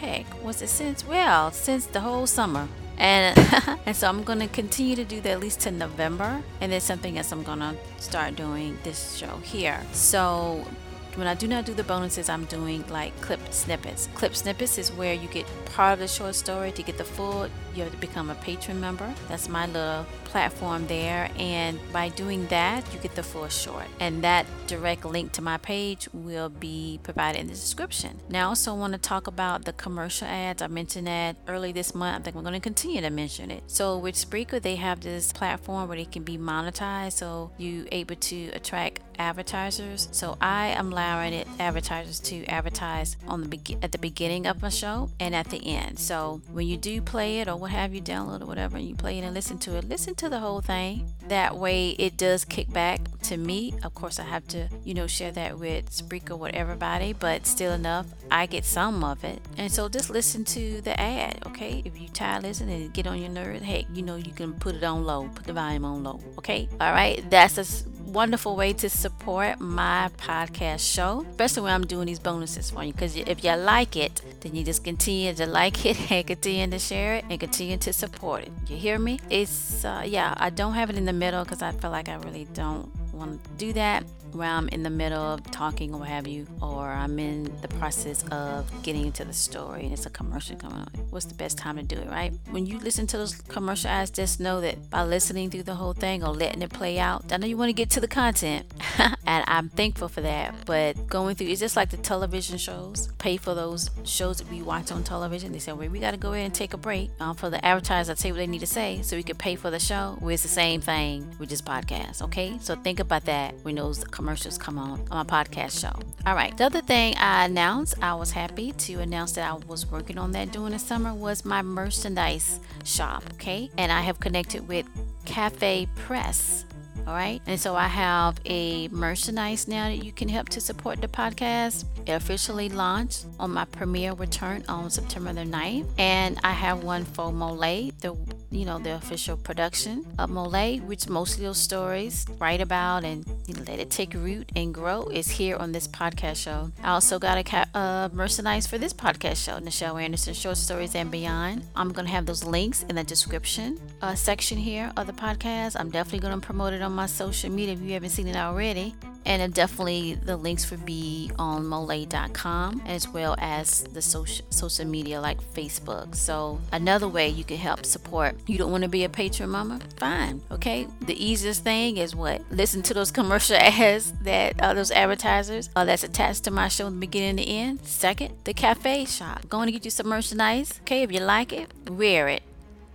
heck 0.00 0.26
was 0.42 0.62
it 0.62 0.68
since? 0.68 1.06
Well 1.06 1.50
since 1.50 1.86
the 1.86 2.00
whole 2.00 2.26
summer. 2.26 2.68
And 2.96 3.38
and 3.86 3.96
so 3.96 4.08
I'm 4.08 4.24
gonna 4.24 4.48
continue 4.48 4.96
to 4.96 5.04
do 5.04 5.20
that 5.20 5.30
at 5.30 5.40
least 5.40 5.60
to 5.60 5.70
November. 5.70 6.42
And 6.60 6.72
then 6.72 6.80
something 6.80 7.16
else 7.18 7.32
I'm 7.32 7.42
gonna 7.42 7.74
start 7.98 8.36
doing 8.36 8.78
this 8.82 9.16
show 9.16 9.36
here. 9.42 9.80
So 9.92 10.64
when 11.14 11.26
I 11.26 11.34
do 11.34 11.48
not 11.48 11.66
do 11.66 11.74
the 11.74 11.84
bonuses, 11.84 12.28
I'm 12.28 12.44
doing 12.44 12.84
like 12.88 13.18
clip 13.20 13.40
snippets. 13.50 14.08
Clip 14.14 14.34
snippets 14.34 14.78
is 14.78 14.92
where 14.92 15.14
you 15.14 15.28
get 15.28 15.46
part 15.66 15.94
of 15.94 15.98
the 15.98 16.08
short 16.08 16.34
story 16.34 16.72
to 16.72 16.82
get 16.82 16.98
the 16.98 17.04
full. 17.04 17.48
You 17.74 17.84
have 17.84 17.92
to 17.92 17.98
become 17.98 18.30
a 18.30 18.34
patron 18.36 18.80
member. 18.80 19.12
That's 19.28 19.48
my 19.48 19.66
little 19.66 20.06
platform 20.24 20.86
there. 20.86 21.30
And 21.36 21.78
by 21.92 22.08
doing 22.10 22.46
that, 22.48 22.84
you 22.92 23.00
get 23.00 23.14
the 23.14 23.22
full 23.22 23.48
short. 23.48 23.86
And 24.00 24.22
that 24.22 24.46
direct 24.66 25.04
link 25.04 25.32
to 25.32 25.42
my 25.42 25.56
page 25.58 26.08
will 26.12 26.48
be 26.48 27.00
provided 27.02 27.40
in 27.40 27.46
the 27.46 27.54
description. 27.54 28.20
Now, 28.28 28.46
I 28.46 28.48
also 28.48 28.74
want 28.74 28.92
to 28.92 28.98
talk 28.98 29.26
about 29.26 29.64
the 29.64 29.72
commercial 29.72 30.28
ads. 30.28 30.62
I 30.62 30.66
mentioned 30.66 31.06
that 31.06 31.36
early 31.46 31.72
this 31.72 31.94
month. 31.94 32.22
I 32.22 32.24
think 32.24 32.36
we're 32.36 32.42
going 32.42 32.54
to 32.54 32.60
continue 32.60 33.00
to 33.00 33.10
mention 33.10 33.50
it. 33.50 33.62
So 33.66 33.98
with 33.98 34.14
Spreaker, 34.14 34.60
they 34.60 34.76
have 34.76 35.00
this 35.00 35.32
platform 35.32 35.88
where 35.88 35.96
they 35.96 36.04
can 36.04 36.22
be 36.22 36.38
monetized. 36.38 37.12
So 37.12 37.50
you 37.58 37.86
able 37.90 38.16
to 38.16 38.50
attract 38.54 39.00
advertisers. 39.18 40.08
So 40.12 40.36
I 40.40 40.68
am 40.68 40.92
allowing 40.92 41.32
it 41.32 41.48
advertisers 41.58 42.20
to 42.20 42.44
advertise 42.46 43.16
on 43.26 43.42
the 43.42 43.48
be- 43.48 43.78
at 43.82 43.92
the 43.92 43.98
beginning 43.98 44.46
of 44.46 44.62
my 44.62 44.68
show 44.68 45.10
and 45.20 45.34
at 45.34 45.48
the 45.50 45.66
end. 45.66 45.98
So 45.98 46.40
when 46.52 46.66
you 46.66 46.76
do 46.76 47.00
play 47.00 47.40
it 47.40 47.48
or 47.48 47.56
what 47.56 47.70
have 47.70 47.94
you 47.94 48.00
download 48.00 48.42
or 48.42 48.46
whatever 48.46 48.76
and 48.76 48.86
you 48.86 48.94
play 48.94 49.18
it 49.18 49.22
and 49.22 49.34
listen 49.34 49.58
to 49.58 49.76
it, 49.76 49.88
listen 49.88 50.14
to 50.16 50.28
the 50.28 50.38
whole 50.38 50.60
thing. 50.60 51.12
That 51.28 51.56
way 51.56 51.90
it 51.90 52.16
does 52.16 52.44
kick 52.44 52.72
back 52.72 53.00
to 53.22 53.36
me. 53.36 53.74
Of 53.82 53.94
course 53.94 54.18
I 54.18 54.24
have 54.24 54.46
to, 54.48 54.68
you 54.84 54.94
know, 54.94 55.06
share 55.06 55.32
that 55.32 55.58
with 55.58 55.90
Spreaker 55.90 56.38
with 56.38 56.54
everybody, 56.54 57.12
but 57.12 57.46
still 57.46 57.72
enough 57.72 58.06
I 58.30 58.46
get 58.46 58.64
some 58.64 59.04
of 59.04 59.24
it. 59.24 59.40
And 59.56 59.72
so 59.72 59.88
just 59.88 60.10
listen 60.10 60.44
to 60.46 60.80
the 60.80 60.98
ad, 60.98 61.42
okay? 61.46 61.82
If 61.84 62.00
you 62.00 62.08
tired 62.08 62.42
listening 62.42 62.82
and 62.82 62.92
get 62.92 63.06
on 63.06 63.20
your 63.20 63.30
nerves, 63.30 63.62
hey, 63.62 63.86
you 63.92 64.02
know 64.02 64.16
you 64.16 64.32
can 64.32 64.52
put 64.54 64.74
it 64.74 64.84
on 64.84 65.04
low, 65.04 65.28
put 65.34 65.44
the 65.46 65.52
volume 65.52 65.84
on 65.84 66.04
low, 66.04 66.20
okay? 66.38 66.68
All 66.80 66.92
right, 66.92 67.22
that's 67.30 67.58
a 67.58 67.64
wonderful 68.08 68.56
way 68.56 68.72
to 68.72 68.88
support 68.88 69.60
my 69.60 70.10
podcast 70.16 70.80
show, 70.80 71.24
especially 71.30 71.62
when 71.64 71.72
I'm 71.72 71.86
doing 71.86 72.06
these 72.06 72.18
bonuses 72.18 72.70
for 72.70 72.82
you. 72.82 72.92
Because 72.92 73.16
if 73.16 73.44
you 73.44 73.52
like 73.54 73.96
it, 73.96 74.22
then 74.40 74.54
you 74.54 74.64
just 74.64 74.82
continue 74.82 75.34
to 75.34 75.46
like 75.46 75.84
it 75.84 76.10
and 76.10 76.26
continue 76.26 76.66
to 76.66 76.78
share 76.78 77.16
it 77.16 77.24
and 77.30 77.38
continue 77.38 77.76
to 77.76 77.92
support 77.92 78.42
it. 78.44 78.52
You 78.66 78.76
hear 78.76 78.98
me? 78.98 79.20
It's, 79.30 79.84
uh, 79.84 80.02
yeah, 80.06 80.34
I 80.36 80.50
don't 80.50 80.72
have 80.74 80.90
it 80.90 80.96
in 80.96 81.04
the 81.04 81.12
middle 81.12 81.44
because 81.44 81.62
I 81.62 81.72
feel 81.72 81.90
like 81.90 82.08
I 82.08 82.16
really 82.16 82.46
don't 82.54 82.90
want 83.12 83.42
to 83.42 83.50
do 83.58 83.72
that 83.74 84.04
where 84.32 84.48
I'm 84.48 84.68
in 84.68 84.82
the 84.82 84.90
middle 84.90 85.20
of 85.20 85.50
talking 85.50 85.94
or 85.94 86.00
what 86.00 86.08
have 86.08 86.26
you, 86.26 86.46
or 86.60 86.88
I'm 86.88 87.18
in 87.18 87.44
the 87.60 87.68
process 87.68 88.24
of 88.30 88.70
getting 88.82 89.06
into 89.06 89.24
the 89.24 89.32
story 89.32 89.84
and 89.84 89.92
it's 89.92 90.06
a 90.06 90.10
commercial 90.10 90.56
coming 90.56 90.78
on. 90.78 90.90
What's 91.10 91.26
the 91.26 91.34
best 91.34 91.58
time 91.58 91.76
to 91.76 91.82
do 91.82 91.96
it, 91.96 92.08
right? 92.08 92.32
When 92.50 92.66
you 92.66 92.78
listen 92.78 93.06
to 93.08 93.18
those 93.18 93.34
commercial 93.34 93.90
ads, 93.90 94.10
just 94.10 94.40
know 94.40 94.60
that 94.60 94.90
by 94.90 95.04
listening 95.04 95.50
through 95.50 95.64
the 95.64 95.74
whole 95.74 95.92
thing 95.92 96.22
or 96.22 96.32
letting 96.34 96.62
it 96.62 96.70
play 96.70 96.98
out, 96.98 97.32
I 97.32 97.36
know 97.36 97.46
you 97.46 97.56
want 97.56 97.68
to 97.70 97.74
get 97.74 97.90
to 97.90 98.00
the 98.00 98.08
content, 98.08 98.66
and 99.26 99.44
I'm 99.46 99.68
thankful 99.68 100.08
for 100.08 100.20
that. 100.22 100.54
But 100.66 101.06
going 101.08 101.36
through, 101.36 101.48
it's 101.48 101.60
just 101.60 101.76
like 101.76 101.90
the 101.90 101.96
television 101.96 102.58
shows. 102.58 103.08
Pay 103.18 103.36
for 103.36 103.54
those 103.54 103.90
shows 104.04 104.38
that 104.38 104.50
we 104.50 104.62
watch 104.62 104.90
on 104.90 105.04
television. 105.04 105.52
They 105.52 105.58
say, 105.58 105.72
well, 105.72 105.88
we 105.88 106.00
got 106.00 106.12
to 106.12 106.16
go 106.16 106.32
in 106.32 106.46
and 106.46 106.54
take 106.54 106.74
a 106.74 106.76
break 106.76 107.10
um, 107.20 107.36
for 107.36 107.50
the 107.50 107.64
advertisers. 107.64 108.18
Say 108.18 108.32
what 108.32 108.38
they 108.38 108.46
need 108.46 108.60
to 108.60 108.66
say 108.66 109.00
so 109.02 109.16
we 109.16 109.22
can 109.22 109.36
pay 109.36 109.54
for 109.54 109.70
the 109.70 109.78
show. 109.78 110.18
Well, 110.20 110.30
it's 110.30 110.42
the 110.42 110.48
same 110.48 110.80
thing 110.80 111.36
with 111.38 111.48
this 111.48 111.62
podcast, 111.62 112.22
okay? 112.22 112.58
So 112.60 112.74
think 112.76 113.00
about 113.00 113.24
that 113.26 113.54
when 113.62 113.76
those 113.76 114.04
commercials 114.18 114.58
come 114.58 114.78
on 114.80 115.00
on 115.12 115.24
my 115.24 115.44
podcast 115.44 115.80
show. 115.80 115.94
All 116.26 116.34
right. 116.34 116.54
The 116.56 116.64
other 116.64 116.80
thing 116.80 117.14
I 117.18 117.44
announced, 117.44 117.94
I 118.02 118.14
was 118.14 118.32
happy 118.32 118.72
to 118.72 118.94
announce 118.94 119.30
that 119.32 119.48
I 119.48 119.54
was 119.68 119.86
working 119.86 120.18
on 120.18 120.32
that 120.32 120.50
during 120.50 120.72
the 120.72 120.78
summer 120.80 121.14
was 121.14 121.44
my 121.44 121.62
merchandise 121.62 122.58
shop. 122.82 123.22
Okay. 123.34 123.70
And 123.78 123.92
I 123.92 124.00
have 124.00 124.18
connected 124.18 124.66
with 124.66 124.86
CafePress. 125.24 126.64
All 127.08 127.14
right. 127.14 127.40
And 127.46 127.58
so 127.58 127.74
I 127.74 127.86
have 127.86 128.38
a 128.44 128.88
merchandise 128.88 129.66
now 129.66 129.88
that 129.88 130.04
you 130.04 130.12
can 130.12 130.28
help 130.28 130.50
to 130.50 130.60
support 130.60 131.00
the 131.00 131.08
podcast. 131.08 131.86
It 132.06 132.12
officially 132.12 132.68
launched 132.68 133.24
on 133.40 133.52
my 133.52 133.64
premiere 133.64 134.12
return 134.12 134.62
on 134.68 134.90
September 134.90 135.32
the 135.32 135.44
9th. 135.44 135.88
And 135.98 136.38
I 136.44 136.52
have 136.52 136.84
one 136.84 137.06
for 137.06 137.32
Molay, 137.32 137.98
the 138.02 138.14
you 138.50 138.64
know, 138.64 138.78
the 138.78 138.94
official 138.94 139.36
production 139.36 140.06
of 140.18 140.30
Molay, 140.30 140.80
which 140.80 141.08
most 141.08 141.36
of 141.36 141.40
those 141.42 141.58
stories 141.58 142.26
write 142.38 142.60
about 142.60 143.04
and 143.04 143.26
you 143.46 143.54
know, 143.54 143.62
let 143.68 143.78
it 143.78 143.90
take 143.90 144.14
root 144.14 144.50
and 144.56 144.72
grow, 144.72 145.04
is 145.08 145.28
here 145.28 145.56
on 145.56 145.72
this 145.72 145.86
podcast 145.86 146.36
show. 146.36 146.70
I 146.82 146.90
also 146.90 147.18
got 147.18 147.36
a 147.36 147.42
ca- 147.42 147.66
uh, 147.74 148.08
merchandise 148.12 148.66
for 148.66 148.78
this 148.78 148.92
podcast 148.92 149.36
show, 149.44 149.58
Nichelle 149.58 150.02
Anderson 150.02 150.34
Short 150.34 150.56
Stories 150.56 150.94
and 150.94 151.10
Beyond. 151.10 151.64
I'm 151.76 151.92
going 151.92 152.06
to 152.06 152.12
have 152.12 152.26
those 152.26 152.44
links 152.44 152.84
in 152.84 152.96
the 152.96 153.04
description 153.04 153.78
uh, 154.00 154.14
section 154.14 154.56
here 154.56 154.92
of 154.96 155.06
the 155.06 155.12
podcast. 155.12 155.76
I'm 155.78 155.90
definitely 155.90 156.20
going 156.20 156.40
to 156.40 156.44
promote 156.44 156.72
it 156.72 156.80
on 156.80 156.92
my 156.98 157.06
social 157.06 157.48
media 157.48 157.74
if 157.74 157.80
you 157.80 157.92
haven't 157.92 158.10
seen 158.10 158.26
it 158.26 158.34
already 158.34 158.92
and 159.24 159.52
definitely 159.52 160.14
the 160.14 160.36
links 160.36 160.70
will 160.70 160.78
be 160.78 161.30
on 161.38 161.64
molay.com 161.66 162.82
as 162.86 163.06
well 163.06 163.36
as 163.38 163.84
the 163.84 164.00
social 164.00 164.44
social 164.50 164.86
media 164.86 165.20
like 165.20 165.40
Facebook. 165.52 166.14
So 166.14 166.58
another 166.72 167.06
way 167.06 167.28
you 167.28 167.44
can 167.44 167.58
help 167.58 167.84
support. 167.84 168.36
You 168.46 168.56
don't 168.58 168.72
want 168.72 168.84
to 168.84 168.88
be 168.88 169.04
a 169.04 169.08
patron 169.08 169.50
mama? 169.50 169.80
Fine. 169.98 170.40
Okay. 170.50 170.88
The 171.02 171.22
easiest 171.22 171.62
thing 171.62 171.98
is 171.98 172.16
what? 172.16 172.42
Listen 172.50 172.82
to 172.82 172.94
those 172.94 173.10
commercial 173.10 173.56
ads 173.80 174.12
that 174.22 174.60
uh, 174.60 174.72
those 174.74 174.90
advertisers 174.90 175.68
uh, 175.76 175.84
that's 175.84 176.04
attached 176.04 176.44
to 176.44 176.50
my 176.50 176.68
show 176.68 176.86
in 176.86 176.94
the 176.94 177.00
beginning 177.00 177.28
and 177.30 177.38
the 177.38 177.48
end. 177.48 177.84
Second, 177.84 178.34
the 178.44 178.54
cafe 178.54 179.04
shop. 179.04 179.48
Going 179.48 179.66
to 179.66 179.72
get 179.72 179.84
you 179.84 179.90
some 179.90 180.08
merchandise. 180.08 180.80
Okay, 180.82 181.02
if 181.02 181.12
you 181.12 181.20
like 181.20 181.52
it, 181.52 181.70
wear 181.90 182.28
it. 182.28 182.42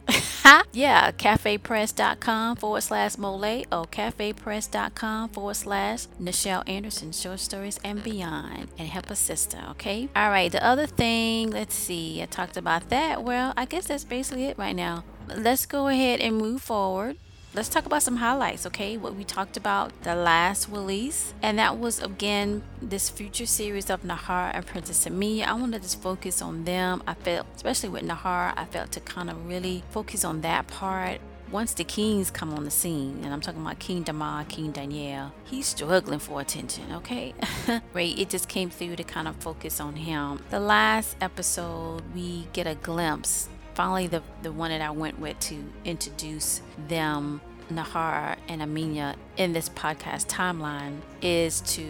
yeah, 0.73 1.11
cafepress.com 1.11 2.57
forward 2.57 2.81
slash 2.81 3.17
mole 3.17 3.63
or 3.71 3.85
cafepress.com 3.85 5.29
forward 5.29 5.55
slash 5.55 6.07
Nichelle 6.21 6.67
Anderson, 6.67 7.11
short 7.11 7.39
stories 7.39 7.79
and 7.83 8.03
beyond, 8.03 8.67
and 8.77 8.87
help 8.87 9.09
a 9.09 9.15
sister, 9.15 9.59
okay? 9.71 10.09
All 10.15 10.29
right, 10.29 10.51
the 10.51 10.63
other 10.63 10.87
thing, 10.87 11.51
let's 11.51 11.75
see, 11.75 12.21
I 12.21 12.25
talked 12.25 12.57
about 12.57 12.89
that. 12.89 13.23
Well, 13.23 13.53
I 13.55 13.65
guess 13.65 13.87
that's 13.87 14.03
basically 14.03 14.45
it 14.45 14.57
right 14.57 14.75
now. 14.75 15.03
Let's 15.27 15.65
go 15.65 15.87
ahead 15.87 16.19
and 16.19 16.37
move 16.37 16.61
forward 16.61 17.17
let's 17.53 17.69
talk 17.69 17.85
about 17.85 18.01
some 18.01 18.17
highlights, 18.17 18.65
okay? 18.65 18.97
What 18.97 19.15
we 19.15 19.23
talked 19.23 19.57
about 19.57 19.91
the 20.03 20.15
last 20.15 20.69
release, 20.69 21.33
and 21.41 21.59
that 21.59 21.77
was 21.77 21.99
again 21.99 22.63
this 22.81 23.09
future 23.09 23.45
series 23.45 23.89
of 23.89 24.03
Nahar 24.03 24.51
and 24.53 24.65
Princess 24.65 25.05
Amiya. 25.05 25.45
I 25.45 25.53
wanted 25.53 25.77
to 25.77 25.83
just 25.83 26.01
focus 26.01 26.41
on 26.41 26.65
them. 26.65 27.03
I 27.07 27.13
felt, 27.13 27.45
especially 27.55 27.89
with 27.89 28.03
Nahar, 28.03 28.53
I 28.57 28.65
felt 28.65 28.91
to 28.93 28.99
kind 28.99 29.29
of 29.29 29.47
really 29.47 29.83
focus 29.91 30.25
on 30.25 30.41
that 30.41 30.67
part. 30.67 31.19
Once 31.51 31.75
the 31.75 31.83
kings 31.83 32.31
come 32.31 32.51
on 32.51 32.63
the 32.63 32.71
scene, 32.71 33.19
and 33.23 33.31
I'm 33.31 33.39
talking 33.39 33.61
about 33.61 33.77
King 33.77 34.01
Damar, 34.01 34.43
King 34.45 34.71
Danielle, 34.71 35.31
he's 35.43 35.67
struggling 35.67 36.17
for 36.17 36.41
attention, 36.41 36.85
okay? 36.93 37.35
right, 37.93 38.17
it 38.17 38.31
just 38.31 38.49
came 38.49 38.71
through 38.71 38.95
to 38.95 39.03
kind 39.03 39.27
of 39.27 39.35
focus 39.35 39.79
on 39.79 39.95
him. 39.95 40.39
The 40.49 40.59
last 40.59 41.15
episode, 41.21 42.01
we 42.15 42.47
get 42.53 42.65
a 42.65 42.73
glimpse 42.73 43.49
finally 43.75 44.07
the 44.07 44.21
the 44.41 44.51
one 44.51 44.71
that 44.71 44.81
I 44.81 44.91
went 44.91 45.19
with 45.19 45.39
to 45.41 45.63
introduce 45.85 46.61
them 46.87 47.41
Nahar 47.71 48.37
and 48.47 48.61
Amiya 48.61 49.15
in 49.37 49.53
this 49.53 49.69
podcast 49.69 50.27
timeline 50.27 50.97
is 51.21 51.61
to 51.61 51.87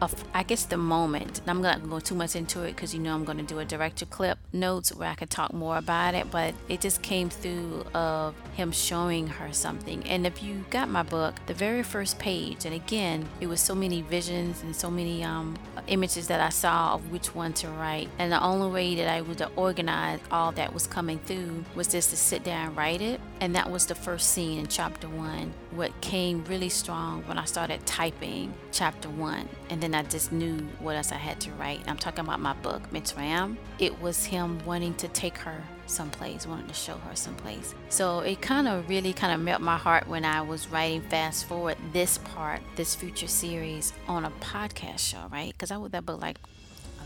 of 0.00 0.24
I 0.34 0.42
guess 0.42 0.64
the 0.64 0.76
moment. 0.76 1.40
I'm 1.46 1.62
not 1.62 1.80
gonna 1.80 1.90
go 1.90 2.00
too 2.00 2.14
much 2.14 2.36
into 2.36 2.62
it 2.62 2.74
because 2.74 2.94
you 2.94 3.00
know 3.00 3.14
I'm 3.14 3.24
gonna 3.24 3.42
do 3.42 3.58
a 3.58 3.64
director 3.64 4.06
clip 4.06 4.38
notes 4.52 4.94
where 4.94 5.08
I 5.08 5.14
could 5.14 5.30
talk 5.30 5.52
more 5.52 5.76
about 5.76 6.14
it, 6.14 6.30
but 6.30 6.54
it 6.68 6.80
just 6.80 7.02
came 7.02 7.30
through 7.30 7.84
of 7.94 8.34
him 8.54 8.72
showing 8.72 9.26
her 9.26 9.52
something. 9.52 10.04
And 10.04 10.26
if 10.26 10.42
you 10.42 10.64
got 10.70 10.88
my 10.88 11.02
book, 11.02 11.34
the 11.46 11.54
very 11.54 11.82
first 11.82 12.18
page, 12.18 12.64
and 12.64 12.74
again, 12.74 13.28
it 13.40 13.46
was 13.46 13.60
so 13.60 13.74
many 13.74 14.02
visions 14.02 14.62
and 14.62 14.74
so 14.74 14.90
many 14.90 15.22
um, 15.24 15.56
images 15.86 16.28
that 16.28 16.40
I 16.40 16.50
saw 16.50 16.94
of 16.94 17.10
which 17.10 17.34
one 17.34 17.52
to 17.54 17.68
write. 17.68 18.08
And 18.18 18.32
the 18.32 18.42
only 18.42 18.70
way 18.70 18.94
that 18.96 19.08
I 19.08 19.20
would 19.20 19.42
organize 19.56 20.20
all 20.30 20.52
that 20.52 20.74
was 20.74 20.86
coming 20.86 21.18
through 21.20 21.64
was 21.74 21.88
just 21.88 22.10
to 22.10 22.16
sit 22.16 22.44
down 22.44 22.68
and 22.68 22.76
write 22.76 23.00
it. 23.00 23.20
And 23.40 23.54
that 23.54 23.70
was 23.70 23.86
the 23.86 23.94
first 23.94 24.30
scene 24.30 24.58
in 24.58 24.66
chapter 24.66 25.08
one. 25.08 25.52
What 25.70 25.98
came 26.00 26.44
really 26.44 26.70
strong 26.70 27.22
when 27.24 27.38
I 27.38 27.44
started 27.44 27.84
typing 27.84 28.54
chapter 28.72 29.10
one. 29.10 29.48
And 29.68 29.82
then 29.82 29.94
I 29.94 30.02
just 30.04 30.32
knew 30.32 30.58
what 30.80 30.96
else 30.96 31.12
I 31.12 31.16
had 31.16 31.40
to 31.40 31.50
write. 31.52 31.82
I'm 31.86 31.98
talking 31.98 32.20
about 32.20 32.40
my 32.40 32.54
book, 32.54 32.90
Mitzrayim. 32.90 33.56
It 33.78 34.00
was 34.00 34.24
him 34.24 34.64
wanting 34.64 34.94
to 34.94 35.08
take 35.08 35.36
her 35.38 35.62
someplace, 35.86 36.46
wanting 36.46 36.66
to 36.68 36.74
show 36.74 36.96
her 36.96 37.14
someplace. 37.14 37.74
So 37.90 38.20
it 38.20 38.40
kind 38.40 38.68
of 38.68 38.88
really 38.88 39.12
kind 39.12 39.32
of 39.34 39.40
melted 39.40 39.64
my 39.64 39.76
heart 39.76 40.08
when 40.08 40.24
I 40.24 40.40
was 40.40 40.68
writing 40.68 41.02
fast 41.02 41.44
forward 41.46 41.76
this 41.92 42.18
part, 42.18 42.60
this 42.74 42.94
future 42.94 43.28
series 43.28 43.92
on 44.08 44.24
a 44.24 44.30
podcast 44.40 45.00
show, 45.00 45.28
right? 45.30 45.52
Because 45.52 45.70
I 45.70 45.76
wrote 45.76 45.92
that 45.92 46.06
book 46.06 46.20
like 46.20 46.38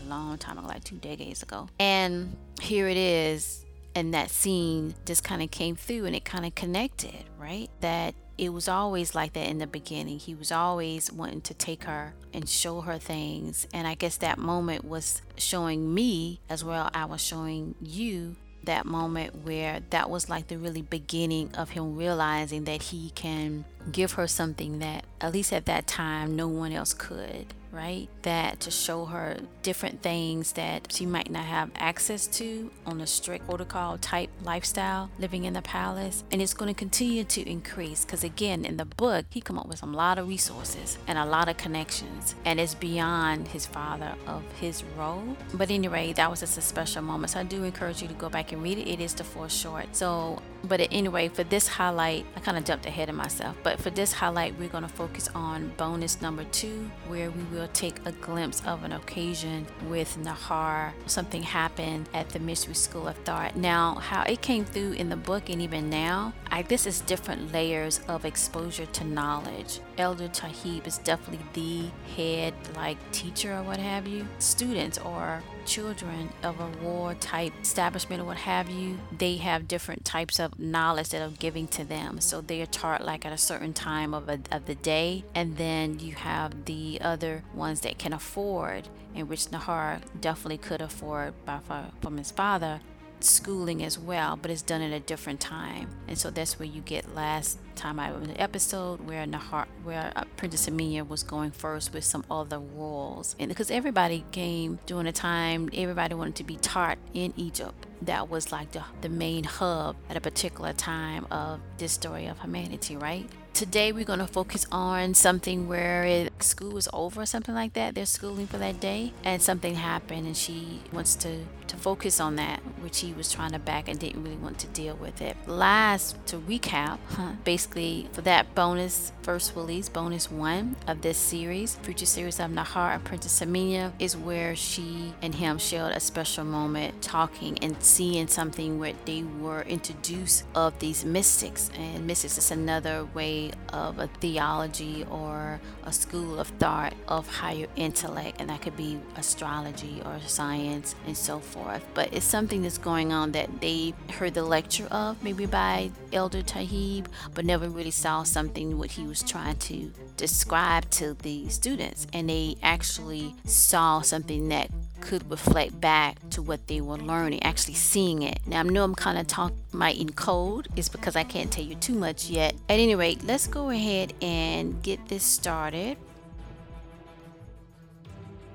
a 0.01 0.09
long 0.09 0.37
time 0.37 0.57
ago, 0.57 0.67
like 0.67 0.83
two 0.83 0.97
decades 0.97 1.43
ago. 1.43 1.67
And 1.79 2.35
here 2.61 2.87
it 2.87 2.97
is 2.97 3.65
and 3.95 4.13
that 4.13 4.29
scene 4.29 4.95
just 5.05 5.23
kind 5.23 5.41
of 5.41 5.51
came 5.51 5.75
through 5.75 6.05
and 6.05 6.15
it 6.15 6.25
kind 6.25 6.45
of 6.45 6.55
connected, 6.55 7.25
right? 7.37 7.69
That 7.81 8.15
it 8.37 8.49
was 8.49 8.67
always 8.67 9.13
like 9.13 9.33
that 9.33 9.47
in 9.47 9.59
the 9.59 9.67
beginning. 9.67 10.19
He 10.19 10.33
was 10.33 10.51
always 10.51 11.11
wanting 11.11 11.41
to 11.41 11.53
take 11.53 11.83
her 11.83 12.13
and 12.33 12.47
show 12.47 12.81
her 12.81 12.97
things. 12.97 13.67
And 13.73 13.87
I 13.87 13.95
guess 13.95 14.17
that 14.17 14.37
moment 14.37 14.85
was 14.85 15.21
showing 15.37 15.93
me 15.93 16.39
as 16.49 16.63
well, 16.63 16.89
I 16.93 17.05
was 17.05 17.21
showing 17.21 17.75
you 17.81 18.35
that 18.63 18.85
moment 18.85 19.43
where 19.43 19.81
that 19.89 20.09
was 20.09 20.29
like 20.29 20.47
the 20.47 20.57
really 20.57 20.81
beginning 20.81 21.53
of 21.55 21.71
him 21.71 21.95
realizing 21.95 22.63
that 22.65 22.81
he 22.81 23.09
can 23.11 23.65
give 23.91 24.13
her 24.13 24.27
something 24.27 24.79
that 24.79 25.05
at 25.19 25.33
least 25.33 25.51
at 25.51 25.65
that 25.65 25.87
time 25.87 26.35
no 26.35 26.47
one 26.47 26.71
else 26.71 26.93
could 26.93 27.47
right? 27.71 28.07
That 28.23 28.59
to 28.61 28.71
show 28.71 29.05
her 29.05 29.37
different 29.63 30.01
things 30.01 30.53
that 30.53 30.91
she 30.91 31.05
might 31.05 31.29
not 31.29 31.45
have 31.45 31.71
access 31.75 32.27
to 32.27 32.71
on 32.85 33.01
a 33.01 33.07
strict 33.07 33.47
protocol 33.47 33.97
type 33.97 34.29
lifestyle 34.43 35.09
living 35.19 35.45
in 35.45 35.53
the 35.53 35.61
palace. 35.61 36.23
And 36.31 36.41
it's 36.41 36.53
going 36.53 36.73
to 36.73 36.77
continue 36.77 37.23
to 37.23 37.49
increase 37.49 38.05
because 38.05 38.23
again, 38.23 38.65
in 38.65 38.77
the 38.77 38.85
book, 38.85 39.25
he 39.29 39.41
come 39.41 39.57
up 39.57 39.67
with 39.67 39.83
a 39.83 39.87
lot 39.87 40.17
of 40.17 40.27
resources 40.27 40.97
and 41.07 41.17
a 41.17 41.25
lot 41.25 41.49
of 41.49 41.57
connections 41.57 42.35
and 42.45 42.59
it's 42.59 42.75
beyond 42.75 43.47
his 43.47 43.65
father 43.65 44.13
of 44.27 44.43
his 44.59 44.83
role. 44.97 45.35
But 45.53 45.71
anyway, 45.71 46.13
that 46.13 46.29
was 46.29 46.41
just 46.41 46.57
a 46.57 46.61
special 46.61 47.01
moment. 47.01 47.31
So 47.31 47.39
I 47.39 47.43
do 47.43 47.63
encourage 47.63 48.01
you 48.01 48.07
to 48.07 48.13
go 48.15 48.29
back 48.29 48.51
and 48.51 48.61
read 48.61 48.77
it. 48.77 48.87
It 48.87 48.99
is 48.99 49.13
the 49.13 49.23
fourth 49.23 49.51
short. 49.51 49.95
So 49.95 50.39
but 50.63 50.81
anyway, 50.91 51.27
for 51.29 51.43
this 51.43 51.67
highlight, 51.67 52.25
I 52.35 52.39
kind 52.39 52.57
of 52.57 52.65
jumped 52.65 52.85
ahead 52.85 53.09
of 53.09 53.15
myself. 53.15 53.57
But 53.63 53.79
for 53.79 53.89
this 53.89 54.13
highlight, 54.13 54.57
we're 54.59 54.69
going 54.69 54.83
to 54.83 54.89
focus 54.89 55.29
on 55.33 55.73
bonus 55.77 56.21
number 56.21 56.43
two, 56.45 56.89
where 57.07 57.31
we 57.31 57.43
will 57.45 57.67
take 57.73 57.95
a 58.05 58.11
glimpse 58.11 58.61
of 58.65 58.83
an 58.83 58.91
occasion 58.91 59.65
with 59.87 60.17
Nahar. 60.17 60.93
Something 61.07 61.43
happened 61.43 62.09
at 62.13 62.29
the 62.29 62.39
Mystery 62.39 62.75
School 62.75 63.07
of 63.07 63.17
Thought. 63.17 63.55
Now, 63.55 63.95
how 63.95 64.23
it 64.23 64.41
came 64.41 64.65
through 64.65 64.93
in 64.93 65.09
the 65.09 65.15
book 65.15 65.49
and 65.49 65.61
even 65.61 65.89
now, 65.89 66.33
I 66.53 66.63
this 66.63 66.85
is 66.85 66.99
different 67.01 67.53
layers 67.53 68.01
of 68.09 68.25
exposure 68.25 68.85
to 68.85 69.03
knowledge. 69.05 69.79
Elder 69.97 70.27
Tahib 70.27 70.85
is 70.85 70.97
definitely 70.97 71.45
the 71.53 71.89
head 72.15 72.53
like 72.75 72.97
teacher 73.13 73.55
or 73.55 73.63
what 73.63 73.77
have 73.77 74.05
you. 74.05 74.27
Students 74.39 74.97
or 74.97 75.41
children 75.65 76.29
of 76.43 76.59
a 76.59 76.67
war 76.83 77.13
type 77.15 77.53
establishment 77.61 78.21
or 78.21 78.25
what 78.25 78.37
have 78.37 78.69
you, 78.69 78.99
they 79.17 79.37
have 79.37 79.67
different 79.67 80.03
types 80.03 80.39
of 80.39 80.59
knowledge 80.59 81.09
that 81.09 81.21
are 81.21 81.33
giving 81.37 81.67
to 81.69 81.85
them. 81.85 82.19
So 82.19 82.41
they 82.41 82.61
are 82.61 82.67
taught 82.67 83.05
like 83.05 83.25
at 83.25 83.31
a 83.31 83.37
certain 83.37 83.73
time 83.73 84.13
of, 84.13 84.27
a, 84.27 84.39
of 84.51 84.65
the 84.65 84.75
day, 84.75 85.23
and 85.33 85.55
then 85.55 85.99
you 85.99 86.15
have 86.15 86.65
the 86.65 86.99
other 87.01 87.43
ones 87.53 87.81
that 87.81 87.97
can 87.97 88.11
afford, 88.11 88.89
in 89.15 89.27
which 89.27 89.45
Nahar 89.45 90.01
definitely 90.19 90.57
could 90.57 90.81
afford 90.81 91.33
by 91.45 91.59
far 91.59 91.91
from 92.01 92.17
his 92.17 92.31
father 92.31 92.81
schooling 93.23 93.83
as 93.83 93.97
well, 93.97 94.37
but 94.41 94.51
it's 94.51 94.61
done 94.61 94.81
at 94.81 94.91
a 94.91 94.99
different 94.99 95.39
time. 95.39 95.89
And 96.07 96.17
so 96.17 96.29
that's 96.29 96.59
where 96.59 96.67
you 96.67 96.81
get 96.81 97.15
last 97.15 97.59
time 97.75 97.99
I 97.99 98.11
was 98.11 98.23
in 98.23 98.33
the 98.33 98.41
episode 98.41 99.01
where 99.01 99.25
Nahar, 99.25 99.65
where 99.83 100.11
uh, 100.15 100.23
Princess 100.37 100.69
Amiya 100.69 101.07
was 101.07 101.23
going 101.23 101.51
first 101.51 101.93
with 101.93 102.03
some 102.03 102.23
other 102.29 102.59
royals, 102.59 103.35
and 103.39 103.49
because 103.49 103.71
everybody 103.71 104.23
came 104.31 104.79
during 104.85 105.07
a 105.07 105.11
time, 105.11 105.69
everybody 105.73 106.13
wanted 106.15 106.35
to 106.35 106.43
be 106.43 106.57
taught 106.57 106.97
in 107.13 107.33
Egypt. 107.37 107.87
That 108.03 108.29
was 108.29 108.51
like 108.51 108.71
the, 108.71 108.83
the 109.01 109.09
main 109.09 109.43
hub 109.43 109.95
at 110.09 110.17
a 110.17 110.21
particular 110.21 110.73
time 110.73 111.27
of 111.31 111.59
this 111.77 111.91
story 111.91 112.27
of 112.27 112.39
humanity, 112.39 112.95
right? 112.97 113.29
Today 113.53 113.91
we're 113.91 114.05
going 114.05 114.19
to 114.19 114.27
focus 114.27 114.65
on 114.71 115.13
something 115.13 115.67
where 115.67 116.03
it, 116.03 116.41
school 116.41 116.77
is 116.77 116.89
over, 116.93 117.21
or 117.21 117.25
something 117.25 117.53
like 117.53 117.73
that. 117.73 117.93
They're 117.93 118.05
schooling 118.05 118.47
for 118.47 118.57
that 118.57 118.79
day, 118.79 119.13
and 119.23 119.41
something 119.41 119.75
happened, 119.75 120.25
and 120.25 120.35
she 120.35 120.81
wants 120.91 121.15
to 121.17 121.45
to 121.71 121.77
focus 121.77 122.19
on 122.19 122.35
that, 122.35 122.59
which 122.81 122.99
he 122.99 123.13
was 123.13 123.31
trying 123.31 123.51
to 123.51 123.59
back 123.59 123.87
and 123.87 123.97
didn't 123.97 124.21
really 124.23 124.35
want 124.35 124.59
to 124.59 124.67
deal 124.67 124.95
with 124.97 125.21
it. 125.21 125.37
Last 125.47 126.17
to 126.27 126.37
recap, 126.37 126.99
basically 127.45 128.09
for 128.11 128.21
that 128.21 128.53
bonus 128.53 129.13
first 129.21 129.55
release, 129.55 129.87
bonus 129.87 130.29
one 130.29 130.75
of 130.85 131.01
this 131.01 131.17
series. 131.17 131.75
Future 131.75 132.05
series 132.05 132.41
of 132.41 132.51
Nahar 132.51 132.95
and 132.95 133.03
Princess 133.05 133.41
Amina 133.41 133.93
is 133.99 134.17
where 134.17 134.53
she 134.53 135.13
and 135.21 135.33
him 135.33 135.57
shared 135.57 135.95
a 135.95 136.01
special 136.01 136.43
moment 136.43 137.01
talking 137.01 137.57
and 137.59 137.81
seeing 137.81 138.27
something 138.27 138.77
where 138.77 138.93
they 139.05 139.23
were 139.23 139.61
introduced 139.61 140.43
of 140.53 140.77
these 140.79 141.05
mystics. 141.05 141.71
And 141.77 142.05
mystics 142.05 142.37
is 142.37 142.51
another 142.51 143.07
way 143.13 143.40
of 143.73 143.99
a 143.99 144.07
theology 144.19 145.05
or 145.09 145.59
a 145.83 145.93
school 145.93 146.39
of 146.39 146.47
thought 146.59 146.93
of 147.07 147.27
higher 147.27 147.67
intellect, 147.75 148.39
and 148.39 148.49
that 148.49 148.61
could 148.61 148.77
be 148.77 148.99
astrology 149.15 150.01
or 150.05 150.19
science 150.25 150.95
and 151.07 151.17
so 151.17 151.39
forth. 151.39 151.83
But 151.93 152.13
it's 152.13 152.25
something 152.25 152.61
that's 152.61 152.77
going 152.77 153.11
on 153.11 153.31
that 153.31 153.61
they 153.61 153.93
heard 154.17 154.33
the 154.33 154.43
lecture 154.43 154.87
of, 154.91 155.23
maybe 155.23 155.45
by 155.45 155.91
Elder 156.13 156.41
Tahib, 156.41 157.07
but 157.33 157.45
never 157.45 157.69
really 157.69 157.91
saw 157.91 158.23
something 158.23 158.77
what 158.77 158.91
he 158.91 159.05
was 159.07 159.23
trying 159.23 159.57
to 159.57 159.91
describe 160.17 160.89
to 160.91 161.13
the 161.13 161.49
students. 161.49 162.07
And 162.13 162.29
they 162.29 162.55
actually 162.61 163.35
saw 163.45 164.01
something 164.01 164.49
that 164.49 164.69
could 165.01 165.29
reflect 165.29 165.79
back 165.81 166.17
to 166.31 166.41
what 166.41 166.67
they 166.67 166.79
were 166.79 166.97
learning, 166.97 167.43
actually 167.43 167.73
seeing 167.73 168.21
it. 168.21 168.39
Now 168.45 168.59
I 168.59 168.63
know 168.63 168.83
I'm 168.83 168.95
kind 168.95 169.17
of 169.17 169.27
talking 169.27 169.57
my 169.73 169.91
in 169.91 170.11
code 170.13 170.67
is 170.75 170.89
because 170.89 171.15
I 171.15 171.23
can't 171.23 171.51
tell 171.51 171.63
you 171.63 171.75
too 171.75 171.95
much 171.95 172.29
yet. 172.29 172.53
At 172.69 172.79
any 172.79 172.95
rate, 172.95 173.23
let's 173.23 173.47
go 173.47 173.69
ahead 173.69 174.13
and 174.21 174.81
get 174.81 175.07
this 175.07 175.23
started. 175.23 175.97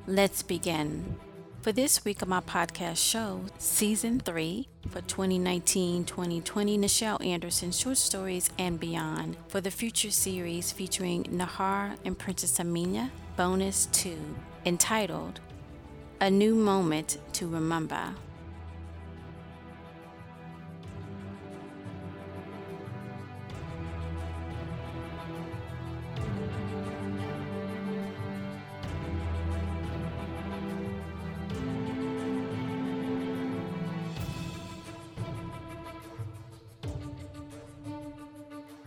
Let's 0.06 0.42
begin. 0.42 1.16
For 1.62 1.72
this 1.72 2.04
week 2.04 2.22
of 2.22 2.28
my 2.28 2.40
podcast 2.40 2.98
show, 2.98 3.40
Season 3.58 4.20
3 4.20 4.68
for 4.88 5.00
2019 5.00 6.04
2020, 6.04 6.78
Nichelle 6.78 7.26
Anderson 7.26 7.72
Short 7.72 7.96
Stories 7.96 8.50
and 8.56 8.78
Beyond. 8.78 9.36
For 9.48 9.60
the 9.60 9.72
future 9.72 10.12
series 10.12 10.70
featuring 10.70 11.24
Nahar 11.24 11.96
and 12.04 12.16
Princess 12.16 12.60
Amina, 12.60 13.10
Bonus 13.36 13.86
2, 13.86 14.16
entitled 14.64 15.40
A 16.18 16.30
New 16.30 16.54
Moment 16.54 17.18
to 17.34 17.46
Remember. 17.46 18.14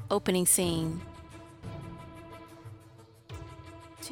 Opening 0.09 0.47
scene. 0.47 0.99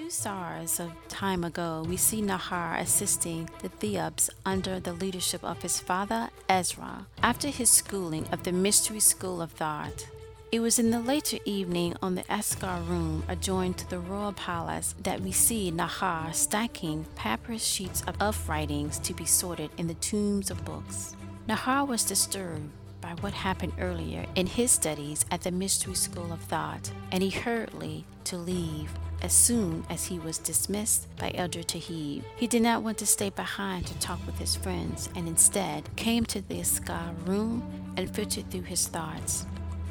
Two 0.07 0.11
stars 0.11 0.79
of 0.79 0.93
time 1.09 1.43
ago, 1.43 1.83
we 1.85 1.97
see 1.97 2.21
Nahar 2.21 2.79
assisting 2.79 3.49
the 3.61 3.67
Theobs 3.67 4.29
under 4.45 4.79
the 4.79 4.93
leadership 4.93 5.43
of 5.43 5.61
his 5.61 5.81
father, 5.81 6.29
Ezra, 6.47 7.07
after 7.21 7.49
his 7.49 7.69
schooling 7.69 8.25
of 8.31 8.43
the 8.43 8.53
Mystery 8.53 9.01
School 9.01 9.41
of 9.41 9.51
Thought. 9.51 10.07
It 10.49 10.61
was 10.61 10.79
in 10.79 10.91
the 10.91 11.01
later 11.01 11.39
evening 11.43 11.93
on 12.01 12.15
the 12.15 12.23
Askar 12.31 12.79
room 12.87 13.25
adjoined 13.27 13.79
to 13.79 13.89
the 13.89 13.99
royal 13.99 14.31
palace 14.31 14.95
that 15.03 15.19
we 15.19 15.33
see 15.33 15.73
Nahar 15.73 16.33
stacking 16.33 17.05
papyrus 17.15 17.65
sheets 17.65 18.01
of 18.21 18.47
writings 18.47 18.99
to 18.99 19.13
be 19.13 19.25
sorted 19.25 19.71
in 19.77 19.87
the 19.87 19.93
tombs 19.95 20.49
of 20.49 20.63
books. 20.63 21.17
Nahar 21.49 21.85
was 21.85 22.05
disturbed 22.05 22.69
by 23.01 23.13
what 23.19 23.33
happened 23.33 23.73
earlier 23.77 24.25
in 24.35 24.47
his 24.47 24.71
studies 24.71 25.25
at 25.31 25.41
the 25.41 25.51
Mystery 25.51 25.95
School 25.95 26.31
of 26.31 26.39
Thought, 26.39 26.91
and 27.11 27.21
he 27.21 27.29
hurriedly 27.29 28.05
to 28.23 28.37
leave 28.37 28.89
as 29.21 29.33
soon 29.33 29.86
as 29.89 30.05
he 30.05 30.19
was 30.19 30.38
dismissed 30.38 31.07
by 31.17 31.31
Elder 31.36 31.63
Tahib. 31.63 32.24
He 32.36 32.47
did 32.47 32.62
not 32.62 32.83
want 32.83 32.97
to 33.00 33.05
stay 33.05 33.29
behind 33.29 33.88
to 33.88 34.00
talk 34.00 34.19
with 34.25 34.38
his 34.38 34.55
friends, 34.55 35.09
and 35.15 35.27
instead 35.27 35.89
came 35.95 36.25
to 36.25 36.41
the 36.41 36.59
Askar 36.59 37.13
room 37.25 37.63
and 37.97 38.09
filtered 38.13 38.50
through 38.50 38.63
his 38.63 38.88
thoughts, 38.88 39.45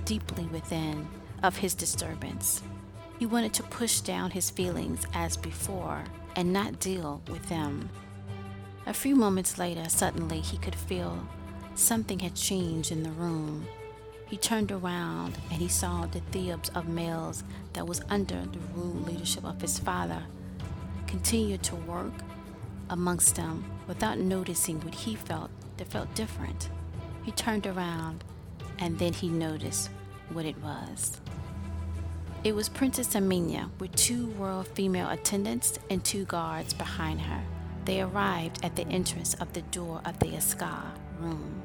deeply 0.05 0.45
within, 0.47 1.09
of 1.43 1.57
his 1.57 1.75
disturbance. 1.75 2.63
He 3.19 3.27
wanted 3.27 3.55
to 3.55 3.63
push 3.63 4.01
down 4.01 4.31
his 4.31 4.51
feelings 4.51 5.07
as 5.15 5.37
before 5.37 6.05
and 6.35 6.53
not 6.53 6.81
deal 6.81 7.23
with 7.29 7.49
them. 7.49 7.89
A 8.87 8.95
few 8.95 9.17
moments 9.17 9.59
later, 9.59 9.89
suddenly 9.89 10.41
he 10.41 10.59
could 10.59 10.75
feel 10.75 11.27
Something 11.77 12.21
had 12.21 12.35
changed 12.35 12.91
in 12.91 13.03
the 13.03 13.11
room. 13.11 13.67
He 14.27 14.37
turned 14.37 14.73
around 14.73 15.39
and 15.51 15.61
he 15.61 15.69
saw 15.69 16.07
the 16.07 16.21
Theobs 16.33 16.75
of 16.77 16.89
males 16.89 17.45
that 17.75 17.87
was 17.87 18.03
under 18.09 18.43
the 18.43 18.59
rule 18.75 18.95
leadership 19.05 19.45
of 19.45 19.61
his 19.61 19.79
father 19.79 20.23
continue 21.07 21.57
to 21.59 21.77
work 21.77 22.13
amongst 22.91 23.37
them 23.37 23.65
without 23.87 24.19
noticing 24.19 24.81
what 24.81 24.95
he 24.95 25.15
felt 25.15 25.51
that 25.77 25.87
felt 25.87 26.13
different. 26.15 26.69
He 27.23 27.31
turned 27.33 27.67
around 27.67 28.25
and 28.79 28.99
then 28.99 29.13
he 29.13 29.29
noticed 29.29 29.91
what 30.33 30.45
it 30.45 30.61
was. 30.61 31.21
It 32.45 32.55
was 32.55 32.69
Princess 32.69 33.15
Amina 33.17 33.71
with 33.79 33.95
two 33.95 34.27
royal 34.33 34.63
female 34.63 35.09
attendants 35.11 35.79
and 35.91 36.05
two 36.05 36.25
guards 36.25 36.75
behind 36.75 37.21
her. 37.21 37.43
They 37.85 38.03
arrived 38.03 38.65
at 38.65 38.77
the 38.77 38.87
entrance 38.89 39.35
of 39.35 39.53
the 39.53 39.63
door 39.63 40.01
of 40.05 40.19
the 40.19 40.35
Askar 40.35 40.93
room. 41.21 41.56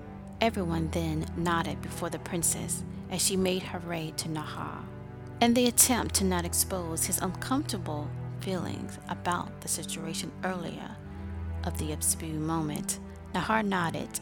Everyone 0.41 0.89
then 0.89 1.23
nodded 1.37 1.79
before 1.83 2.09
the 2.09 2.17
princess 2.17 2.83
as 3.11 3.23
she 3.23 3.37
made 3.37 3.61
her 3.61 3.79
way 3.87 4.11
to 4.17 4.27
Nahar. 4.27 4.83
In 5.39 5.53
the 5.53 5.67
attempt 5.67 6.15
to 6.15 6.23
not 6.23 6.45
expose 6.45 7.05
his 7.05 7.19
uncomfortable 7.19 8.09
feelings 8.39 8.97
about 9.07 9.61
the 9.61 9.67
situation 9.67 10.31
earlier 10.43 10.95
of 11.63 11.77
the 11.77 11.93
obscure 11.93 12.39
moment, 12.39 12.99
Nahar 13.35 13.63
nodded 13.63 14.19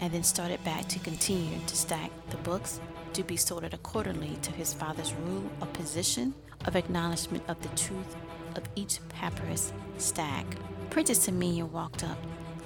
and 0.00 0.12
then 0.12 0.22
started 0.22 0.62
back 0.62 0.86
to 0.88 0.98
continue 0.98 1.58
to 1.66 1.74
stack 1.74 2.10
the 2.28 2.36
books 2.38 2.78
to 3.14 3.22
be 3.22 3.38
sorted 3.38 3.72
accordingly 3.72 4.36
to 4.42 4.52
his 4.52 4.74
father's 4.74 5.14
rule 5.24 5.50
of 5.62 5.72
position 5.72 6.34
of 6.66 6.76
acknowledgement 6.76 7.44
of 7.48 7.58
the 7.62 7.68
truth 7.70 8.14
of 8.56 8.64
each 8.76 8.98
papyrus 9.08 9.72
stack. 9.96 10.44
Princess 10.90 11.28
Amina 11.28 11.64
walked 11.64 12.04
up 12.04 12.18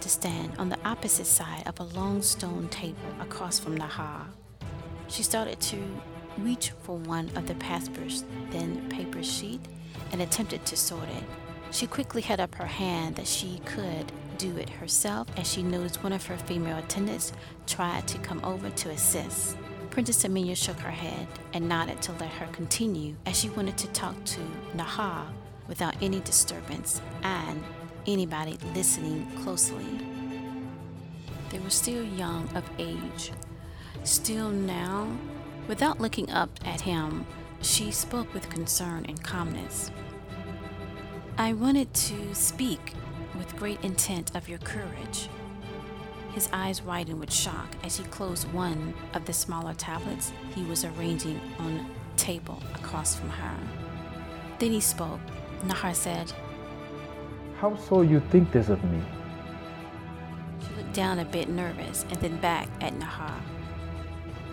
to 0.04 0.10
stand 0.10 0.52
on 0.58 0.68
the 0.68 0.78
opposite 0.84 1.24
side 1.24 1.62
of 1.66 1.80
a 1.80 1.98
long 1.98 2.20
stone 2.20 2.68
table 2.68 2.98
across 3.20 3.58
from 3.58 3.78
Nahar. 3.78 4.26
She 5.08 5.22
started 5.22 5.58
to 5.60 5.78
reach 6.36 6.72
for 6.82 6.98
one 6.98 7.30
of 7.36 7.46
the 7.46 7.54
papyrus 7.54 8.22
thin 8.50 8.86
paper 8.90 9.22
sheet 9.22 9.62
and 10.12 10.20
attempted 10.20 10.66
to 10.66 10.76
sort 10.76 11.08
it. 11.08 11.24
She 11.70 11.86
quickly 11.86 12.20
held 12.20 12.40
up 12.40 12.54
her 12.56 12.66
hand 12.66 13.16
that 13.16 13.26
she 13.26 13.62
could 13.64 14.12
do 14.36 14.54
it 14.58 14.68
herself 14.68 15.26
as 15.38 15.50
she 15.50 15.62
noticed 15.62 16.02
one 16.04 16.12
of 16.12 16.26
her 16.26 16.36
female 16.36 16.76
attendants 16.76 17.32
tried 17.66 18.06
to 18.08 18.18
come 18.18 18.44
over 18.44 18.68
to 18.68 18.90
assist. 18.90 19.56
Princess 19.88 20.22
Amina 20.26 20.54
shook 20.54 20.78
her 20.80 20.90
head 20.90 21.26
and 21.54 21.66
nodded 21.66 22.02
to 22.02 22.12
let 22.20 22.28
her 22.32 22.46
continue 22.48 23.14
as 23.24 23.40
she 23.40 23.48
wanted 23.48 23.78
to 23.78 23.86
talk 23.88 24.22
to 24.24 24.40
Nahar 24.76 25.24
without 25.66 25.94
any 26.02 26.20
disturbance 26.20 27.00
and 27.22 27.64
anybody 28.06 28.58
listening 28.74 29.26
closely. 29.42 29.86
They 31.50 31.58
were 31.58 31.70
still 31.70 32.02
young 32.02 32.48
of 32.56 32.64
age. 32.78 33.32
Still 34.02 34.50
now, 34.50 35.16
without 35.68 36.00
looking 36.00 36.30
up 36.30 36.50
at 36.64 36.80
him, 36.82 37.26
she 37.62 37.90
spoke 37.90 38.32
with 38.34 38.50
concern 38.50 39.06
and 39.08 39.22
calmness. 39.22 39.90
I 41.38 41.52
wanted 41.52 41.92
to 41.94 42.34
speak 42.34 42.94
with 43.36 43.56
great 43.56 43.82
intent 43.82 44.36
of 44.36 44.48
your 44.48 44.58
courage. 44.58 45.28
His 46.32 46.48
eyes 46.52 46.82
widened 46.82 47.20
with 47.20 47.32
shock 47.32 47.68
as 47.82 47.96
he 47.96 48.04
closed 48.04 48.52
one 48.52 48.94
of 49.14 49.24
the 49.24 49.32
smaller 49.32 49.74
tablets 49.74 50.32
he 50.54 50.64
was 50.64 50.84
arranging 50.84 51.40
on 51.58 51.86
table 52.16 52.62
across 52.74 53.14
from 53.16 53.30
her. 53.30 53.56
Then 54.58 54.70
he 54.70 54.80
spoke. 54.80 55.20
Nahar 55.66 55.94
said, 55.94 56.32
how 57.64 57.74
so 57.76 58.02
you 58.02 58.20
think 58.28 58.52
this 58.52 58.68
of 58.68 58.84
me? 58.84 59.00
She 60.60 60.74
looked 60.76 60.92
down 60.92 61.18
a 61.20 61.24
bit 61.24 61.48
nervous 61.48 62.04
and 62.10 62.20
then 62.20 62.36
back 62.36 62.68
at 62.82 62.92
Nahar. 62.92 63.40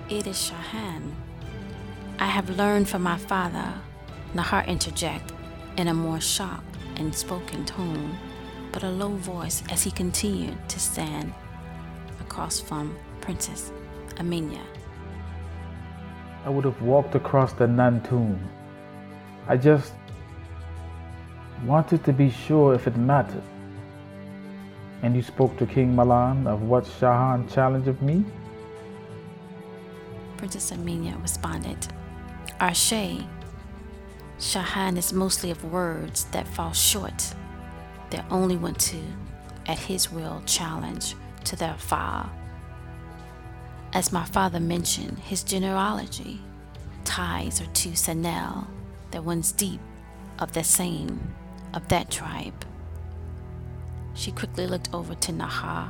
It 0.07 0.27
is 0.27 0.37
Shahan. 0.37 1.11
I 2.19 2.27
have 2.27 2.49
learned 2.51 2.87
from 2.87 3.01
my 3.03 3.17
father, 3.17 3.73
Nahar 4.33 4.65
interjected 4.65 5.35
in 5.75 5.89
a 5.89 5.93
more 5.93 6.21
shocked 6.21 6.77
and 6.95 7.13
spoken 7.13 7.65
tone, 7.65 8.17
but 8.71 8.83
a 8.83 8.89
low 8.89 9.09
voice 9.09 9.61
as 9.69 9.83
he 9.83 9.91
continued 9.91 10.57
to 10.69 10.79
stand 10.79 11.33
across 12.21 12.61
from 12.61 12.95
Princess 13.19 13.73
Amina. 14.19 14.63
I 16.45 16.49
would 16.49 16.63
have 16.63 16.81
walked 16.81 17.15
across 17.15 17.51
the 17.51 17.67
Nun 17.67 18.01
tomb. 18.03 18.39
I 19.49 19.57
just 19.57 19.91
wanted 21.65 22.03
to 22.05 22.13
be 22.13 22.29
sure 22.29 22.73
if 22.73 22.87
it 22.87 22.97
mattered. 22.97 23.43
And 25.03 25.15
you 25.15 25.21
spoke 25.21 25.57
to 25.57 25.65
King 25.65 25.95
Milan 25.95 26.47
of 26.47 26.63
what 26.63 26.85
Shahan 26.85 27.51
challenged 27.51 27.87
of 27.87 28.01
me? 28.01 28.23
Princess 30.37 30.71
Amina 30.71 31.17
responded, 31.19 31.87
Arshay, 32.59 33.27
Shahan 34.39 34.97
is 34.97 35.13
mostly 35.13 35.51
of 35.51 35.63
words 35.71 36.25
that 36.25 36.47
fall 36.47 36.73
short. 36.73 37.33
They 38.09 38.21
only 38.29 38.57
want 38.57 38.79
to, 38.79 39.01
at 39.67 39.77
his 39.77 40.11
will, 40.11 40.41
challenge 40.45 41.15
to 41.45 41.55
their 41.55 41.75
far. 41.77 42.29
As 43.93 44.11
my 44.11 44.25
father 44.25 44.59
mentioned, 44.59 45.19
his 45.19 45.43
genealogy 45.43 46.41
ties 47.03 47.61
are 47.61 47.65
to 47.73 47.89
Sanel, 47.89 48.67
that 49.11 49.23
one's 49.23 49.51
deep 49.51 49.79
of 50.39 50.53
the 50.53 50.63
same, 50.63 51.19
of 51.73 51.87
that 51.87 52.09
tribe. 52.11 52.65
She 54.13 54.31
quickly 54.31 54.67
looked 54.67 54.93
over 54.93 55.15
to 55.15 55.31
Nahar 55.31 55.89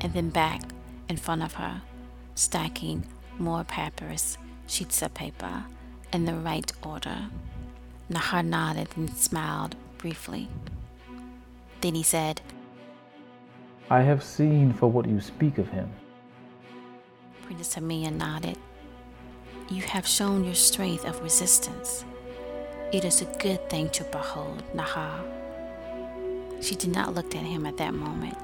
and 0.00 0.12
then 0.12 0.30
back 0.30 0.62
in 1.08 1.16
front 1.16 1.42
of 1.42 1.54
her, 1.54 1.82
stacking 2.34 3.04
more 3.38 3.64
papyrus 3.64 4.38
sheets 4.66 5.02
of 5.02 5.14
paper 5.14 5.64
in 6.12 6.24
the 6.24 6.34
right 6.34 6.70
order. 6.82 7.28
Nahar 8.10 8.44
nodded 8.44 8.88
and 8.96 9.10
smiled 9.10 9.76
briefly. 9.98 10.48
Then 11.80 11.94
he 11.94 12.02
said, 12.02 12.40
I 13.88 14.02
have 14.02 14.22
seen 14.22 14.72
for 14.72 14.90
what 14.90 15.06
you 15.06 15.20
speak 15.20 15.58
of 15.58 15.68
him. 15.68 15.90
Princess 17.42 17.76
Amia 17.76 18.12
nodded. 18.12 18.58
You 19.68 19.82
have 19.82 20.06
shown 20.06 20.44
your 20.44 20.54
strength 20.54 21.04
of 21.04 21.20
resistance. 21.22 22.04
It 22.92 23.04
is 23.04 23.22
a 23.22 23.24
good 23.38 23.70
thing 23.70 23.88
to 23.90 24.02
behold, 24.02 24.64
Nahar. 24.74 25.22
She 26.60 26.74
did 26.74 26.90
not 26.90 27.14
look 27.14 27.36
at 27.36 27.42
him 27.44 27.64
at 27.64 27.76
that 27.76 27.94
moment. 27.94 28.36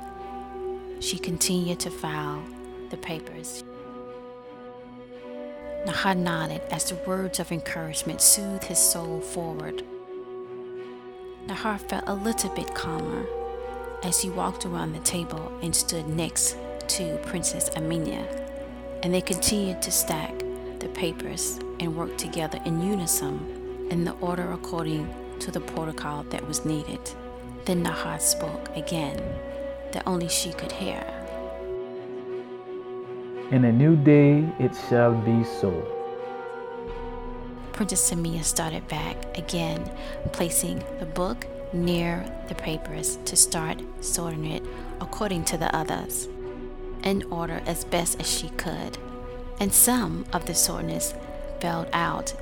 She 1.00 1.18
continued 1.18 1.80
to 1.80 1.90
file 1.90 2.44
the 2.90 2.96
papers. 2.96 3.64
Nahar 5.84 6.16
nodded 6.16 6.62
as 6.70 6.84
the 6.84 6.94
words 7.08 7.40
of 7.40 7.50
encouragement 7.50 8.22
soothed 8.22 8.62
his 8.62 8.78
soul 8.78 9.20
forward. 9.20 9.82
Nahar 11.48 11.80
felt 11.80 12.04
a 12.06 12.14
little 12.14 12.50
bit 12.50 12.72
calmer 12.72 13.26
as 14.04 14.22
he 14.22 14.30
walked 14.30 14.64
around 14.64 14.92
the 14.92 15.00
table 15.00 15.58
and 15.60 15.74
stood 15.74 16.06
next 16.06 16.56
to 16.86 17.18
Princess 17.24 17.68
Amina, 17.76 18.24
and 19.02 19.12
they 19.12 19.22
continued 19.22 19.82
to 19.82 19.90
stack 19.90 20.38
the 20.78 20.90
papers 20.94 21.58
and 21.80 21.96
work 21.96 22.16
together 22.16 22.60
in 22.64 22.80
unison 22.80 23.65
in 23.90 24.04
the 24.04 24.12
order 24.20 24.52
according 24.52 25.12
to 25.40 25.50
the 25.50 25.60
protocol 25.60 26.22
that 26.24 26.46
was 26.46 26.64
needed. 26.64 27.00
Then 27.64 27.84
Nahar 27.84 28.20
spoke 28.20 28.68
again, 28.76 29.16
that 29.92 30.02
only 30.06 30.28
she 30.28 30.52
could 30.52 30.72
hear. 30.72 31.04
In 33.50 33.64
a 33.64 33.72
new 33.72 33.96
day 33.96 34.44
it 34.58 34.72
shall 34.88 35.14
be 35.14 35.44
so. 35.44 35.70
Princess 37.72 38.10
Samia 38.10 38.42
started 38.42 38.88
back 38.88 39.38
again, 39.38 39.90
placing 40.32 40.82
the 40.98 41.06
book 41.06 41.46
near 41.72 42.24
the 42.48 42.54
papers 42.54 43.18
to 43.26 43.36
start 43.36 43.80
sorting 44.00 44.46
it 44.46 44.62
according 45.00 45.44
to 45.44 45.58
the 45.58 45.74
others, 45.76 46.28
in 47.04 47.22
order 47.24 47.60
as 47.66 47.84
best 47.84 48.18
as 48.18 48.30
she 48.30 48.48
could. 48.50 48.96
And 49.60 49.72
some 49.72 50.24
of 50.32 50.46
the 50.46 50.54
sortness 50.54 51.14
fell 51.60 51.86
out 51.92 52.34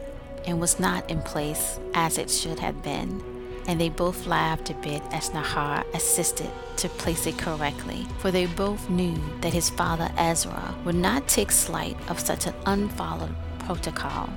and 0.47 0.61
was 0.61 0.79
not 0.81 1.09
in 1.11 1.21
place 1.23 1.79
as 1.95 2.19
it 2.19 2.31
should 2.31 2.59
have 2.59 2.83
been 2.83 3.23
and 3.67 3.81
they 3.81 3.89
both 3.89 4.27
laughed 4.27 4.71
a 4.71 4.75
bit 4.75 5.03
as 5.11 5.31
Nahar 5.31 5.85
assisted 5.95 6.51
to 6.77 6.89
place 6.89 7.27
it 7.27 7.39
correctly, 7.39 8.07
for 8.19 8.31
they 8.31 8.47
both 8.47 8.91
knew 8.91 9.19
that 9.41 9.53
his 9.53 9.71
father 9.71 10.11
Ezra 10.19 10.75
would 10.85 10.95
not 10.95 11.29
take 11.29 11.51
slight 11.51 11.97
of 12.09 12.21
such 12.21 12.47
an 12.47 12.55
unfollowed 12.67 13.35
protocol. 13.61 14.29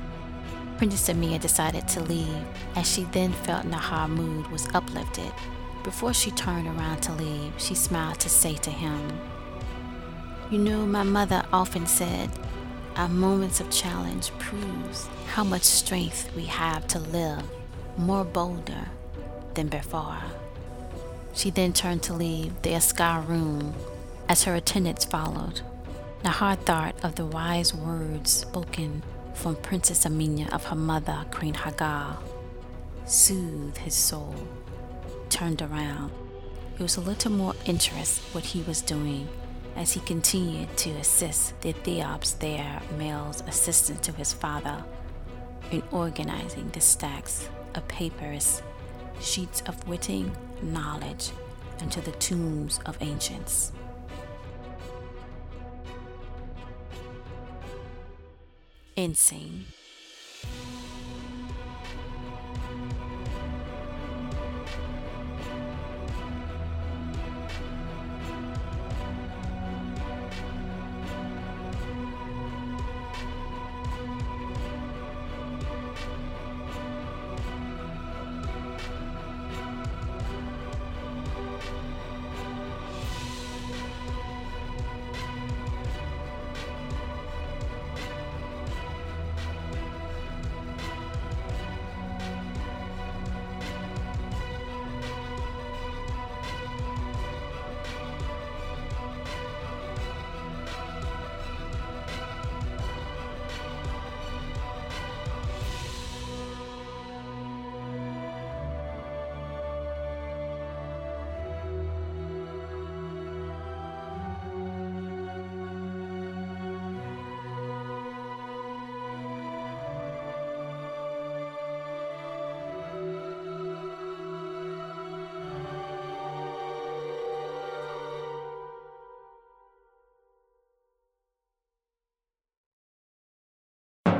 Princess 0.78 1.10
Amia 1.10 1.39
decided 1.41 1.88
to 1.89 2.04
leave, 2.04 2.46
as 2.76 2.91
she 2.91 3.04
then 3.06 3.34
felt 3.34 3.65
Nahar's 3.65 4.12
mood 4.12 4.48
was 4.52 4.67
uplifted. 4.74 5.32
Before 5.84 6.13
she 6.13 6.32
turned 6.32 6.67
around 6.67 7.02
to 7.02 7.13
leave, 7.13 7.54
she 7.58 7.74
smiled 7.76 8.20
to 8.20 8.30
say 8.30 8.56
to 8.56 8.70
him, 8.70 9.20
You 10.52 10.60
know, 10.60 10.86
my 10.86 11.04
mother 11.04 11.43
often 11.52 11.88
said, 11.88 12.30
our 12.97 13.07
moments 13.07 13.60
of 13.60 13.69
challenge 13.69 14.31
proves 14.39 15.07
how 15.27 15.43
much 15.43 15.62
strength 15.63 16.36
we 16.36 16.45
have 16.45 16.88
to 16.88 16.99
live 16.99 17.43
more 17.95 18.25
bolder 18.25 18.88
than 19.53 19.67
before. 19.67 20.17
She 21.33 21.51
then 21.51 21.73
turned 21.73 22.01
to 22.03 22.13
leave 22.13 22.60
the 22.63 22.73
Askar 22.73 23.21
room 23.21 23.75
as 24.27 24.43
her 24.45 24.55
attendants 24.55 25.05
followed. 25.05 25.62
Nahar 26.23 26.57
thought 26.57 26.95
of 27.03 27.13
the 27.15 27.25
wise 27.25 27.71
words 27.73 28.31
spoken 28.31 29.03
from 29.36 29.55
Princess 29.57 30.03
Amina 30.03 30.49
of 30.51 30.65
her 30.65 30.75
mother, 30.75 31.23
Queen 31.29 31.53
Hagar. 31.53 32.17
Soothed 33.05 33.77
his 33.77 33.93
soul. 33.93 34.36
Turned 35.29 35.62
around. 35.62 36.12
It 36.79 36.81
was 36.81 36.97
a 36.97 37.01
little 37.01 37.31
more 37.31 37.53
interest 37.65 38.21
what 38.33 38.43
he 38.43 38.63
was 38.63 38.81
doing 38.81 39.27
as 39.78 39.94
he 39.94 40.00
continued 40.02 40.76
to 40.76 40.90
assist 40.98 41.60
the 41.62 41.72
Ethiops, 41.72 42.38
their 42.40 42.82
male's 42.98 43.42
assistant 43.48 44.02
to 44.04 44.12
his 44.12 44.34
father, 44.34 44.84
in 45.72 45.84
organizing 45.92 46.68
the 46.72 46.82
stacks 46.82 47.48
of 47.76 47.88
papers 47.88 48.62
sheets 49.22 49.62
of 49.68 49.88
witting 49.88 50.36
knowledge 50.62 51.32
into 51.80 52.02
the 52.02 52.12
tombs 52.13 52.80
of 52.86 52.98
ancients. 53.02 53.72
Insane. 58.96 59.66